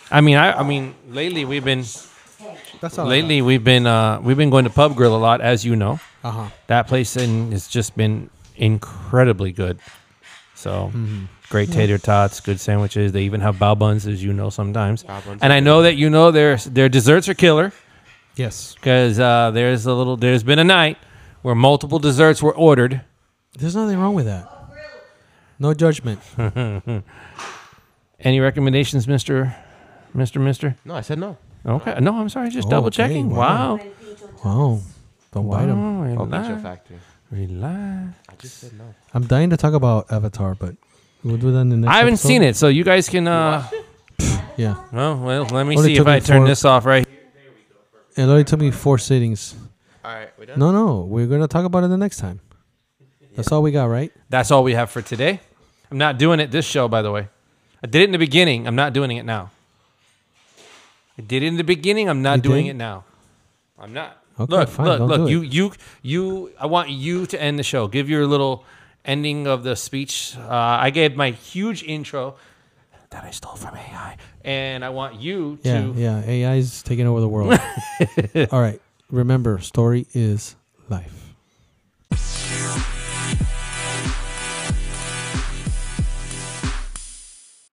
[0.09, 1.83] I mean, I, I mean, lately we've been
[2.82, 3.05] That's all.
[3.07, 5.99] lately we've been uh we've been going to Pub Grill a lot, as you know.
[6.23, 6.47] Uh huh.
[6.67, 9.80] That place in has just been incredibly good.
[10.55, 11.25] So Mm-hmm.
[11.49, 13.11] great tater tots, good sandwiches.
[13.11, 15.03] They even have bao buns, as you know sometimes.
[15.03, 17.71] Bao buns And are I know that you know their their desserts are killer
[18.36, 18.75] Yes.
[18.75, 20.97] because uh, there's a little there's been a night
[21.43, 23.01] where multiple desserts were ordered.
[23.57, 24.47] There's nothing wrong with that.
[25.59, 26.19] No judgment.
[28.19, 29.55] Any recommendations, Mister,
[30.13, 30.75] Mister, Mister?
[30.86, 31.38] No, I said no.
[31.68, 33.30] Okay, no, I'm sorry, just Oh, double okay, checking.
[33.30, 33.38] wow.
[33.38, 34.80] Wow, When Pinto tells Wow.
[35.34, 36.15] Don't bite 'em.
[36.18, 36.97] Wow, Oh, Pizza relax, Factory.
[37.32, 38.18] relax.
[38.30, 38.86] I just said no.
[39.13, 40.76] I'm dying to talk about Avatar, but
[41.24, 41.93] we'll do that in the next.
[41.93, 42.28] I haven't episode.
[42.28, 43.28] seen it, so you guys can.
[43.28, 43.68] Uh,
[44.57, 44.76] Yeah.
[44.91, 47.05] well, well, let me Only see if took I me turn four- this off right.
[47.07, 48.26] here.
[48.26, 49.53] It only took me four sittings.
[50.03, 50.57] All right, we done.
[50.57, 51.01] No, no.
[51.01, 52.39] We're gonna talk about it the next time.
[53.36, 54.11] That's all we got, right?
[54.30, 55.41] That's all we have for today.
[55.91, 57.28] I'm not doing it this show, by the way.
[57.84, 58.65] I did it in the beginning.
[58.68, 59.51] I'm not doing it now.
[61.18, 62.09] I did it in the beginning.
[62.09, 62.72] I'm not You doing did?
[62.72, 63.03] it now.
[63.80, 64.24] I'm not.
[64.39, 65.28] Okay, look, fine, look, don't look.
[65.28, 65.53] do You, it.
[65.53, 65.72] you,
[66.03, 66.51] you.
[66.59, 67.88] I want you to end the show.
[67.88, 68.63] Give your little
[69.03, 70.36] ending of the speech.
[70.38, 72.36] Uh, I gave my huge intro
[73.09, 75.93] that I stole from AI, and I want you Yeah, to.
[75.95, 76.22] yeah.
[76.26, 77.53] AI is taking over the world.
[78.51, 78.80] all right.
[79.09, 80.55] Remember, story is
[80.89, 81.34] life.